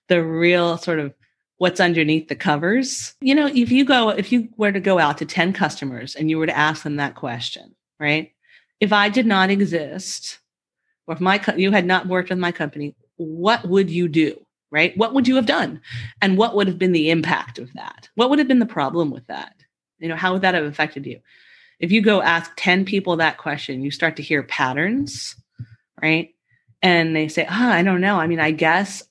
the 0.08 0.24
real 0.24 0.78
sort 0.78 1.00
of 1.00 1.14
what's 1.58 1.80
underneath 1.80 2.28
the 2.28 2.36
covers. 2.36 3.16
You 3.22 3.36
know, 3.36 3.48
if 3.48 3.72
you 3.72 3.86
go, 3.86 4.10
if 4.10 4.32
you 4.32 4.50
were 4.58 4.72
to 4.72 4.80
go 4.80 5.00
out 5.00 5.18
to 5.20 5.26
10 5.26 5.54
customers 5.54 6.16
and 6.16 6.30
you 6.30 6.38
were 6.38 6.46
to 6.46 6.58
ask 6.58 6.84
them 6.84 6.98
that 6.98 7.16
question, 7.16 7.76
right? 8.00 8.32
If 8.80 8.92
I 8.92 9.10
did 9.10 9.26
not 9.26 9.50
exist, 9.50 10.40
or 11.08 11.16
if 11.16 11.22
my 11.22 11.42
you 11.56 11.72
had 11.72 11.86
not 11.86 12.08
worked 12.08 12.30
with 12.30 12.40
my 12.40 12.52
company, 12.52 12.96
what 13.18 13.68
would 13.68 13.90
you 13.90 14.08
do? 14.08 14.40
Right? 14.72 14.98
What 14.98 15.14
would 15.14 15.28
you 15.28 15.36
have 15.38 15.46
done? 15.46 15.80
And 16.22 16.38
what 16.38 16.56
would 16.56 16.68
have 16.68 16.78
been 16.78 16.92
the 16.92 17.10
impact 17.10 17.60
of 17.60 17.72
that? 17.74 18.10
What 18.16 18.30
would 18.30 18.40
have 18.40 18.48
been 18.48 18.60
the 18.60 18.66
problem 18.66 19.10
with 19.10 19.26
that? 19.28 19.54
You 20.00 20.10
know, 20.10 20.18
how 20.18 20.34
would 20.34 20.42
that 20.42 20.56
have 20.56 20.66
affected 20.66 21.06
you? 21.06 21.22
if 21.80 21.92
you 21.92 22.02
go 22.02 22.22
ask 22.22 22.52
10 22.58 22.86
people 22.86 23.18
that 23.18 23.38
question, 23.38 23.84
you 23.84 23.92
start 23.92 24.16
to 24.18 24.24
hear 24.24 24.44
patterns, 24.44 25.36
right? 26.02 26.34
And 26.82 27.16
they 27.16 27.28
say, 27.28 27.46
oh, 27.46 27.70
I 27.70 27.84
don't 27.84 28.02
know. 28.02 28.20
I 28.20 28.28
mean, 28.28 28.40
I 28.40 28.52
guess 28.52 29.04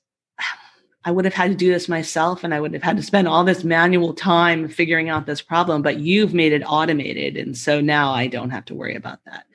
I 1.05 1.11
would 1.11 1.25
have 1.25 1.35
had 1.35 1.51
to 1.51 1.57
do 1.57 1.71
this 1.71 1.89
myself 1.89 2.45
and 2.45 2.55
I 2.55 2.61
would 2.61 2.73
have 2.73 2.83
had 2.83 2.97
to 2.97 3.03
spend 3.03 3.29
all 3.29 3.45
this 3.45 3.65
manual 3.65 4.15
time 4.15 4.69
figuring 4.69 5.11
out 5.11 5.27
this 5.27 5.43
problem, 5.43 5.83
but 5.83 5.99
you've 5.99 6.33
made 6.33 6.53
it 6.53 6.63
automated. 6.67 7.37
And 7.37 7.57
so 7.57 7.81
now 7.81 8.13
I 8.13 8.27
don't 8.27 8.51
have 8.51 8.65
to 8.67 8.75
worry 8.75 8.97
about 8.97 9.19
that. 9.27 9.47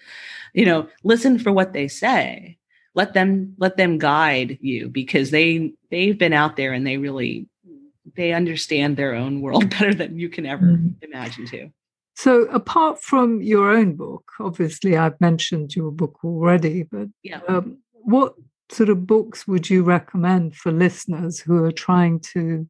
You 0.54 0.66
know, 0.66 0.88
listen 1.04 1.40
for 1.40 1.52
what 1.52 1.74
they 1.74 1.88
say. 1.88 2.58
Let 2.96 3.14
them 3.14 3.54
let 3.58 3.78
them 3.78 3.98
guide 3.98 4.58
you 4.62 4.90
because 4.90 5.32
they 5.32 5.74
they've 5.92 6.18
been 6.18 6.34
out 6.34 6.56
there 6.56 6.74
and 6.74 6.86
they 6.86 6.98
really 6.98 7.48
they 8.16 8.34
understand 8.34 8.98
their 8.98 9.14
own 9.14 9.42
world 9.42 9.70
better 9.80 9.94
than 9.94 10.20
you 10.20 10.30
can 10.30 10.46
ever 10.46 10.66
mm-hmm. 10.66 11.04
imagine 11.04 11.46
to. 11.48 11.70
So, 12.16 12.42
apart 12.48 13.02
from 13.02 13.42
your 13.42 13.72
own 13.72 13.96
book, 13.96 14.30
obviously, 14.42 14.98
I've 14.98 15.22
mentioned 15.22 15.76
your 15.76 15.92
book 15.92 16.20
already, 16.24 16.84
but 16.84 17.08
yeah. 17.24 17.40
Um, 17.48 17.78
what 17.92 18.34
sort 18.72 18.90
of 18.90 19.08
books 19.08 19.48
would 19.48 19.70
you 19.70 19.84
recommend 19.84 20.56
for 20.56 20.72
listeners 20.72 21.40
who 21.40 21.64
are 21.64 21.72
trying 21.72 22.20
to 22.20 22.68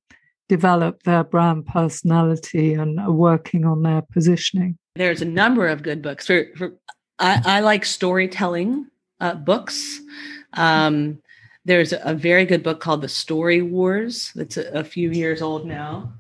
develop 0.48 1.04
their 1.04 1.24
brand 1.24 1.66
personality 1.68 2.74
and 2.74 3.00
are 3.00 3.12
working 3.12 3.66
on 3.66 3.84
their 3.84 4.02
positioning? 4.02 4.78
There's 4.96 5.22
a 5.22 5.26
number 5.26 5.68
of 5.68 5.84
good 5.84 6.02
books. 6.02 6.28
For, 6.28 6.48
for 6.58 6.74
I, 7.20 7.42
I 7.46 7.60
like 7.60 7.86
storytelling 7.86 8.88
uh, 9.20 9.36
books. 9.36 10.00
Um, 10.54 11.22
there's 11.66 11.94
a 11.94 12.16
very 12.16 12.46
good 12.46 12.64
book 12.64 12.80
called 12.80 13.02
The 13.02 13.10
Story 13.10 13.62
Wars 13.62 14.32
that's 14.34 14.58
a, 14.58 14.70
a 14.72 14.84
few 14.84 15.12
years 15.12 15.42
old 15.42 15.66
now. 15.66 16.14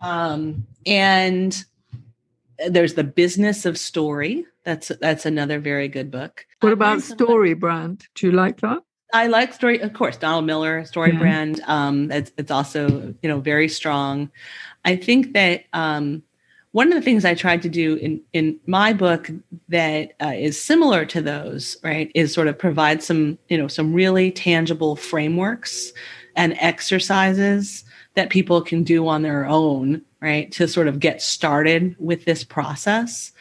Um, 0.00 0.66
and 0.84 1.64
there's 2.68 2.94
The 2.94 3.04
Business 3.04 3.66
of 3.66 3.78
Story. 3.78 4.44
That's 4.64 4.88
that's 5.00 5.26
another 5.26 5.58
very 5.58 5.88
good 5.88 6.10
book. 6.10 6.46
What 6.60 6.72
about 6.72 7.02
Story 7.02 7.54
Brand? 7.54 8.06
Do 8.14 8.26
you 8.26 8.32
like 8.32 8.60
that? 8.60 8.82
I 9.12 9.28
like 9.28 9.52
story, 9.52 9.78
of 9.78 9.92
course, 9.92 10.16
Donald 10.16 10.44
Miller, 10.44 10.84
Story 10.84 11.12
yeah. 11.12 11.18
Brand. 11.20 11.60
Um, 11.66 12.10
it's, 12.10 12.32
it's 12.36 12.50
also, 12.50 13.14
you 13.22 13.28
know, 13.28 13.38
very 13.38 13.68
strong. 13.68 14.28
I 14.84 14.96
think 14.96 15.34
that 15.34 15.66
um, 15.72 16.24
one 16.72 16.88
of 16.88 16.94
the 16.94 17.00
things 17.00 17.24
I 17.24 17.34
tried 17.34 17.62
to 17.62 17.68
do 17.68 17.94
in 17.94 18.20
in 18.32 18.58
my 18.66 18.92
book 18.92 19.30
that 19.68 20.14
uh, 20.20 20.32
is 20.34 20.60
similar 20.60 21.06
to 21.06 21.22
those, 21.22 21.76
right, 21.84 22.10
is 22.16 22.34
sort 22.34 22.48
of 22.48 22.58
provide 22.58 23.04
some 23.04 23.38
you 23.48 23.56
know 23.56 23.68
some 23.68 23.94
really 23.94 24.32
tangible 24.32 24.96
frameworks 24.96 25.92
and 26.34 26.56
exercises 26.58 27.84
that 28.14 28.30
people 28.30 28.60
can 28.60 28.82
do 28.82 29.06
on 29.06 29.22
their 29.22 29.46
own, 29.46 30.02
right, 30.24 30.50
to 30.52 30.66
sort 30.66 30.88
of 30.88 30.98
get 30.98 31.22
started 31.22 31.94
with 31.98 32.24
this 32.24 32.42
process. 32.42 33.32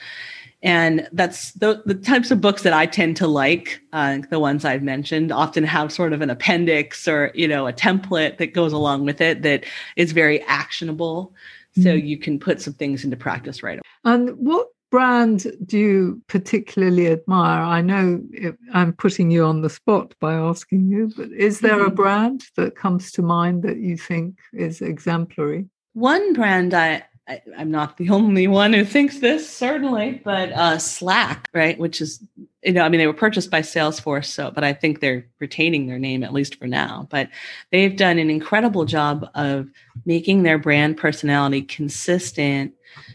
And 0.62 1.10
that's 1.12 1.52
the, 1.54 1.82
the 1.86 1.96
types 1.96 2.32
of 2.32 2.40
books 2.40 2.64
that 2.64 2.72
I 2.72 2.86
tend 2.86 3.18
to 3.18 3.28
like. 3.28 3.82
Uh, 3.92 4.20
the 4.30 4.40
ones 4.40 4.64
I've 4.64 4.84
mentioned 4.84 5.32
often 5.32 5.64
have 5.64 5.92
sort 5.92 6.14
of 6.14 6.22
an 6.22 6.30
appendix 6.30 7.08
or 7.08 7.32
you 7.34 7.48
know 7.48 7.68
a 7.68 7.74
template 7.74 8.38
that 8.38 8.54
goes 8.54 8.72
along 8.72 9.06
with 9.06 9.20
it 9.20 9.42
that 9.42 9.66
is 9.98 10.12
very 10.14 10.42
actionable 10.44 11.34
so 11.76 11.82
mm-hmm. 11.82 12.06
you 12.06 12.18
can 12.18 12.40
put 12.40 12.62
some 12.62 12.74
things 12.74 13.04
into 13.04 13.18
practice 13.18 13.64
right 13.64 13.80
away. 13.80 13.82
And 14.06 14.30
what 14.38 14.68
brand 14.92 15.52
do 15.66 15.80
you 15.80 16.22
particularly 16.28 17.08
admire? 17.08 17.64
I 17.64 17.82
know 17.82 18.22
it, 18.32 18.56
I'm 18.74 18.94
putting 18.94 19.32
you 19.32 19.44
on 19.44 19.62
the 19.62 19.70
spot 19.70 20.14
by 20.20 20.34
asking 20.34 20.88
you, 20.88 21.12
but 21.18 21.32
is 21.32 21.62
there 21.62 21.78
mm-hmm. 21.78 21.88
a 21.88 21.96
brand 21.96 22.44
that 22.58 22.76
comes 22.76 23.12
to 23.14 23.24
mind 23.24 23.64
that 23.64 23.78
you 23.78 23.98
think 23.98 24.38
is 24.54 24.82
exemplary? 24.82 25.66
One 25.94 26.34
brand 26.34 26.74
I, 26.74 27.04
I 27.28 27.42
am 27.56 27.72
not 27.72 27.98
the 27.98 28.10
only 28.12 28.48
one 28.48 28.74
who 28.74 28.86
thinks 28.86 29.20
this, 29.20 29.50
certainly, 29.50 30.22
but 30.24 30.52
uh, 30.52 30.78
Slack, 30.78 31.50
right, 31.54 31.78
which 31.78 32.02
is 32.02 32.24
you 32.64 32.72
know, 32.72 32.82
I 32.82 32.90
mean, 32.90 33.00
they 33.00 33.08
were 33.08 33.14
purchased 33.14 33.52
by 33.52 33.62
Salesforce, 33.62 34.26
so 34.26 34.52
but 34.52 34.64
I 34.64 34.74
think 34.74 35.00
they're 35.00 35.26
retaining 35.40 35.88
their 35.88 36.00
name 36.00 36.24
at 36.24 36.34
least 36.34 36.56
for 36.56 36.68
now. 36.68 37.08
But 37.10 37.30
they've 37.72 37.96
done 37.96 38.20
an 38.20 38.30
incredible 38.30 38.86
job 38.86 39.30
of 39.36 39.70
making 40.06 40.44
their 40.44 40.58
brand 40.58 40.98
personality 40.98 41.62
consistent, 41.62 42.74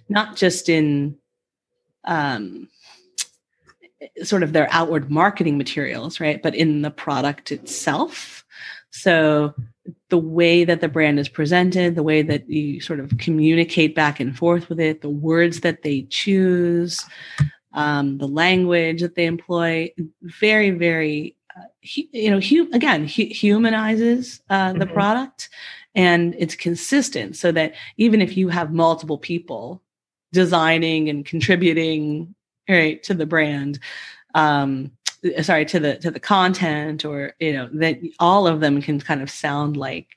not 0.08 0.36
just 0.36 0.68
in 0.68 1.16
um, 2.04 2.68
sort 4.22 4.42
of 4.42 4.52
their 4.52 4.68
outward 4.70 5.10
marketing 5.10 5.58
materials, 5.58 6.20
right, 6.20 6.42
but 6.42 6.54
in 6.54 6.82
the 6.82 6.90
product 6.90 7.52
itself. 7.52 8.38
So 9.00 9.54
the 10.11 10.18
way 10.18 10.64
that 10.64 10.80
the 10.80 10.88
brand 10.88 11.18
is 11.18 11.28
presented, 11.28 11.94
the 11.94 12.02
way 12.02 12.22
that 12.22 12.48
you 12.48 12.80
sort 12.80 13.00
of 13.00 13.16
communicate 13.18 13.94
back 13.94 14.20
and 14.20 14.37
forth 14.37 14.68
with 14.68 14.80
it, 14.80 15.00
the 15.00 15.08
words 15.08 15.61
that 15.61 15.82
they 15.82 16.02
choose, 16.02 17.04
um, 17.72 18.18
the 18.18 18.28
language 18.28 19.00
that 19.00 19.14
they 19.14 19.26
employ, 19.26 19.90
very, 20.22 20.70
very, 20.70 21.37
uh, 21.56 21.62
hu- 21.82 22.08
you 22.12 22.30
know, 22.30 22.40
hu- 22.40 22.70
again, 22.72 23.06
hu- 23.06 23.32
humanizes 23.32 24.40
uh, 24.50 24.72
the 24.72 24.80
mm-hmm. 24.80 24.94
product 24.94 25.48
and 25.94 26.34
it's 26.38 26.54
consistent 26.54 27.37
so 27.37 27.50
that 27.52 27.74
even 27.96 28.20
if 28.20 28.37
you 28.37 28.48
have 28.48 28.72
multiple 28.72 29.18
people 29.18 29.82
designing 30.32 31.08
and 31.08 31.24
contributing 31.24 32.34
right 32.68 33.02
to 33.02 33.14
the 33.14 33.26
brand, 33.26 33.78
um, 34.34 34.92
Uh, 35.24 35.42
sorry 35.42 35.64
to 35.64 35.81
the 35.81 35.96
to 35.96 36.11
the 36.11 36.20
content 36.20 37.04
or 37.04 37.35
you 37.40 37.52
know 37.52 37.68
that 37.72 37.98
all 38.20 38.46
of 38.46 38.61
them 38.61 38.81
can 38.81 39.00
kind 39.00 39.22
of 39.22 39.31
sound 39.31 39.76
like 39.76 40.09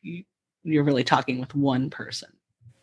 you're 0.64 0.84
really 0.84 1.04
talking 1.04 1.40
with 1.40 1.56
one 1.56 1.90
person 1.90 2.30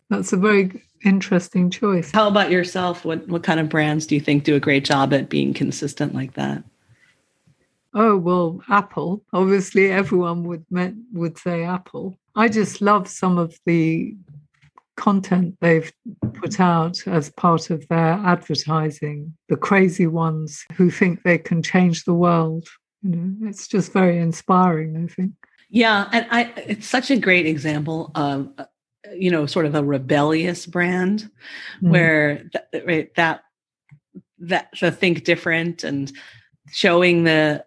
that's 0.09 0.33
a 0.33 0.37
very 0.37 0.83
interesting 1.05 1.69
choice. 1.69 2.11
How 2.11 2.27
about 2.27 2.51
yourself? 2.51 3.05
What 3.05 3.27
what 3.27 3.43
kind 3.43 3.59
of 3.59 3.69
brands 3.69 4.05
do 4.05 4.15
you 4.15 4.21
think 4.21 4.43
do 4.43 4.55
a 4.55 4.59
great 4.59 4.83
job 4.83 5.13
at 5.13 5.29
being 5.29 5.53
consistent 5.53 6.13
like 6.13 6.33
that? 6.33 6.63
Oh 7.93 8.17
well, 8.17 8.61
Apple. 8.69 9.23
Obviously, 9.33 9.91
everyone 9.91 10.43
would 10.43 10.65
would 11.13 11.37
say 11.37 11.63
Apple. 11.63 12.17
I 12.35 12.49
just 12.49 12.81
love 12.81 13.07
some 13.07 13.37
of 13.37 13.57
the 13.65 14.15
content 14.99 15.55
they've 15.61 15.91
put 16.33 16.59
out 16.59 17.07
as 17.07 17.31
part 17.31 17.69
of 17.69 17.87
their 17.87 18.13
advertising. 18.25 19.33
The 19.47 19.55
crazy 19.55 20.07
ones 20.07 20.65
who 20.75 20.91
think 20.91 21.23
they 21.23 21.37
can 21.37 21.63
change 21.63 22.03
the 22.03 22.13
world. 22.13 22.67
You 23.01 23.15
know, 23.15 23.49
it's 23.49 23.67
just 23.67 23.93
very 23.93 24.19
inspiring. 24.19 24.97
I 24.97 25.07
think. 25.07 25.31
Yeah, 25.69 26.09
and 26.11 26.27
I 26.29 26.53
it's 26.57 26.87
such 26.87 27.09
a 27.09 27.17
great 27.17 27.45
example 27.45 28.11
of 28.13 28.51
you 29.13 29.31
know 29.31 29.45
sort 29.45 29.65
of 29.65 29.75
a 29.75 29.83
rebellious 29.83 30.65
brand 30.65 31.19
mm-hmm. 31.77 31.91
where 31.91 32.49
th- 32.71 32.83
right, 32.85 33.15
that 33.15 33.43
that 34.39 34.69
the 34.81 34.91
think 34.91 35.23
different 35.23 35.83
and 35.83 36.11
showing 36.71 37.23
the 37.23 37.63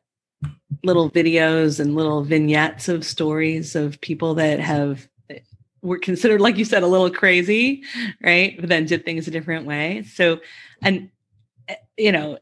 little 0.84 1.10
videos 1.10 1.80
and 1.80 1.94
little 1.94 2.24
vignettes 2.24 2.88
of 2.88 3.04
stories 3.04 3.74
of 3.74 4.00
people 4.00 4.34
that 4.34 4.60
have 4.60 5.08
were 5.82 5.98
considered 5.98 6.40
like 6.40 6.56
you 6.56 6.64
said 6.64 6.82
a 6.82 6.86
little 6.86 7.10
crazy 7.10 7.82
right? 8.22 8.56
But 8.58 8.68
then 8.68 8.86
did 8.86 9.04
things 9.04 9.28
a 9.28 9.30
different 9.30 9.66
way. 9.66 10.04
So 10.04 10.40
and 10.80 11.10
eh, 11.68 11.76
you 11.96 12.12
know 12.12 12.38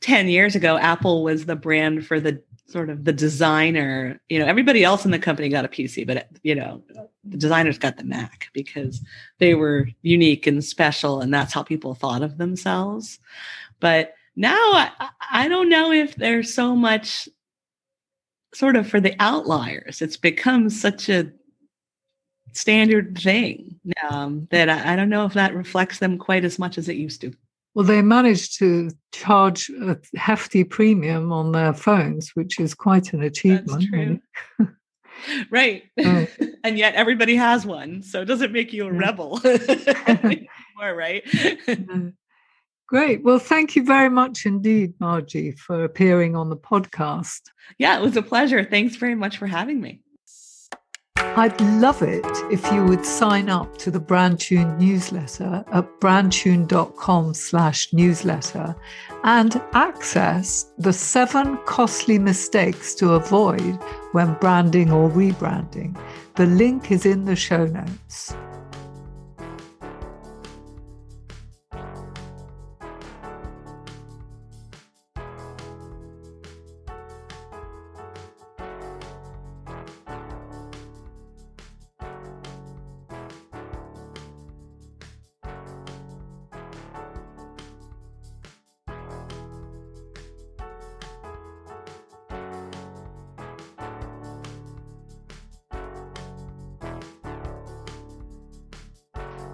10 0.00 0.28
years 0.28 0.54
ago 0.54 0.76
apple 0.76 1.22
was 1.22 1.46
the 1.46 1.56
brand 1.56 2.06
for 2.06 2.20
the 2.20 2.42
sort 2.66 2.90
of 2.90 3.04
the 3.04 3.12
designer 3.12 4.20
you 4.28 4.38
know 4.38 4.46
everybody 4.46 4.82
else 4.82 5.04
in 5.04 5.10
the 5.10 5.18
company 5.18 5.48
got 5.48 5.64
a 5.64 5.68
pc 5.68 6.06
but 6.06 6.28
you 6.42 6.54
know 6.54 6.82
the 7.24 7.36
designers 7.36 7.78
got 7.78 7.96
the 7.96 8.04
mac 8.04 8.48
because 8.52 9.00
they 9.38 9.54
were 9.54 9.88
unique 10.02 10.46
and 10.46 10.64
special 10.64 11.20
and 11.20 11.32
that's 11.32 11.52
how 11.52 11.62
people 11.62 11.94
thought 11.94 12.22
of 12.22 12.38
themselves. 12.38 13.18
But 13.80 14.14
now 14.36 14.56
I, 14.56 15.08
I 15.30 15.48
don't 15.48 15.68
know 15.68 15.92
if 15.92 16.14
there's 16.16 16.52
so 16.52 16.74
much 16.74 17.28
sort 18.54 18.76
of 18.76 18.88
for 18.88 19.00
the 19.00 19.14
outliers. 19.18 20.02
It's 20.02 20.16
become 20.16 20.68
such 20.68 21.08
a 21.08 21.30
standard 22.52 23.18
thing 23.18 23.80
um, 24.08 24.48
that 24.50 24.68
I, 24.68 24.92
I 24.92 24.96
don't 24.96 25.10
know 25.10 25.26
if 25.26 25.34
that 25.34 25.54
reflects 25.54 25.98
them 25.98 26.18
quite 26.18 26.44
as 26.44 26.58
much 26.58 26.78
as 26.78 26.88
it 26.88 26.96
used 26.96 27.20
to 27.22 27.32
well, 27.74 27.86
they 27.86 28.02
managed 28.02 28.58
to 28.58 28.90
charge 29.12 29.70
a 29.70 29.98
hefty 30.14 30.62
premium 30.62 31.32
on 31.32 31.52
their 31.52 31.72
phones, 31.72 32.30
which 32.34 32.60
is 32.60 32.74
quite 32.74 33.12
an 33.14 33.22
achievement. 33.22 34.22
right. 35.50 35.84
Oh. 35.98 36.26
and 36.64 36.76
yet 36.76 36.94
everybody 36.94 37.34
has 37.36 37.64
one. 37.64 38.02
So 38.02 38.20
it 38.20 38.26
doesn't 38.26 38.52
make 38.52 38.72
you 38.74 38.86
a 38.86 38.92
rebel 38.92 39.40
anymore, 40.06 40.94
right? 40.94 41.24
Great. 42.88 43.24
Well, 43.24 43.38
thank 43.38 43.74
you 43.74 43.84
very 43.84 44.10
much 44.10 44.44
indeed, 44.44 44.92
Margie, 45.00 45.52
for 45.52 45.84
appearing 45.84 46.36
on 46.36 46.50
the 46.50 46.56
podcast. 46.56 47.40
Yeah, 47.78 47.96
it 47.96 48.02
was 48.02 48.18
a 48.18 48.22
pleasure. 48.22 48.64
Thanks 48.64 48.96
very 48.96 49.14
much 49.14 49.38
for 49.38 49.46
having 49.46 49.80
me. 49.80 50.01
I'd 51.34 51.58
love 51.80 52.02
it 52.02 52.26
if 52.50 52.70
you 52.72 52.84
would 52.84 53.06
sign 53.06 53.48
up 53.48 53.78
to 53.78 53.90
the 53.90 53.98
Brand 53.98 54.40
Tuned 54.40 54.78
newsletter 54.78 55.64
at 55.72 56.00
brandtuned.com 56.00 57.34
slash 57.34 57.92
newsletter 57.92 58.76
and 59.24 59.60
access 59.72 60.72
the 60.76 60.92
seven 60.92 61.56
costly 61.64 62.18
mistakes 62.18 62.94
to 62.96 63.14
avoid 63.14 63.78
when 64.12 64.34
branding 64.34 64.92
or 64.92 65.08
rebranding. 65.08 65.98
The 66.34 66.46
link 66.46 66.90
is 66.90 67.06
in 67.06 67.24
the 67.24 67.36
show 67.36 67.64
notes. 67.64 68.34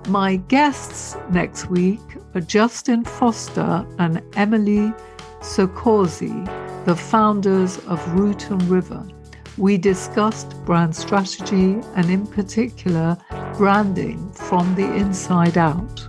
My 0.09 0.37
guests 0.37 1.19
next 1.31 1.69
week 1.69 2.01
are 2.35 2.41
Justin 2.41 3.05
Foster 3.05 3.87
and 3.99 4.23
Emily 4.37 4.91
Soccorsy, 5.41 6.47
the 6.87 6.97
founders 6.97 7.77
of 7.87 8.15
Root 8.15 8.49
and 8.49 8.63
River. 8.71 9.07
We 9.59 9.77
discussed 9.77 10.55
brand 10.65 10.97
strategy 10.97 11.83
and, 11.95 12.09
in 12.11 12.27
particular, 12.27 13.19
branding 13.59 14.33
from 14.33 14.75
the 14.77 14.95
inside 14.95 15.59
out. 15.59 16.09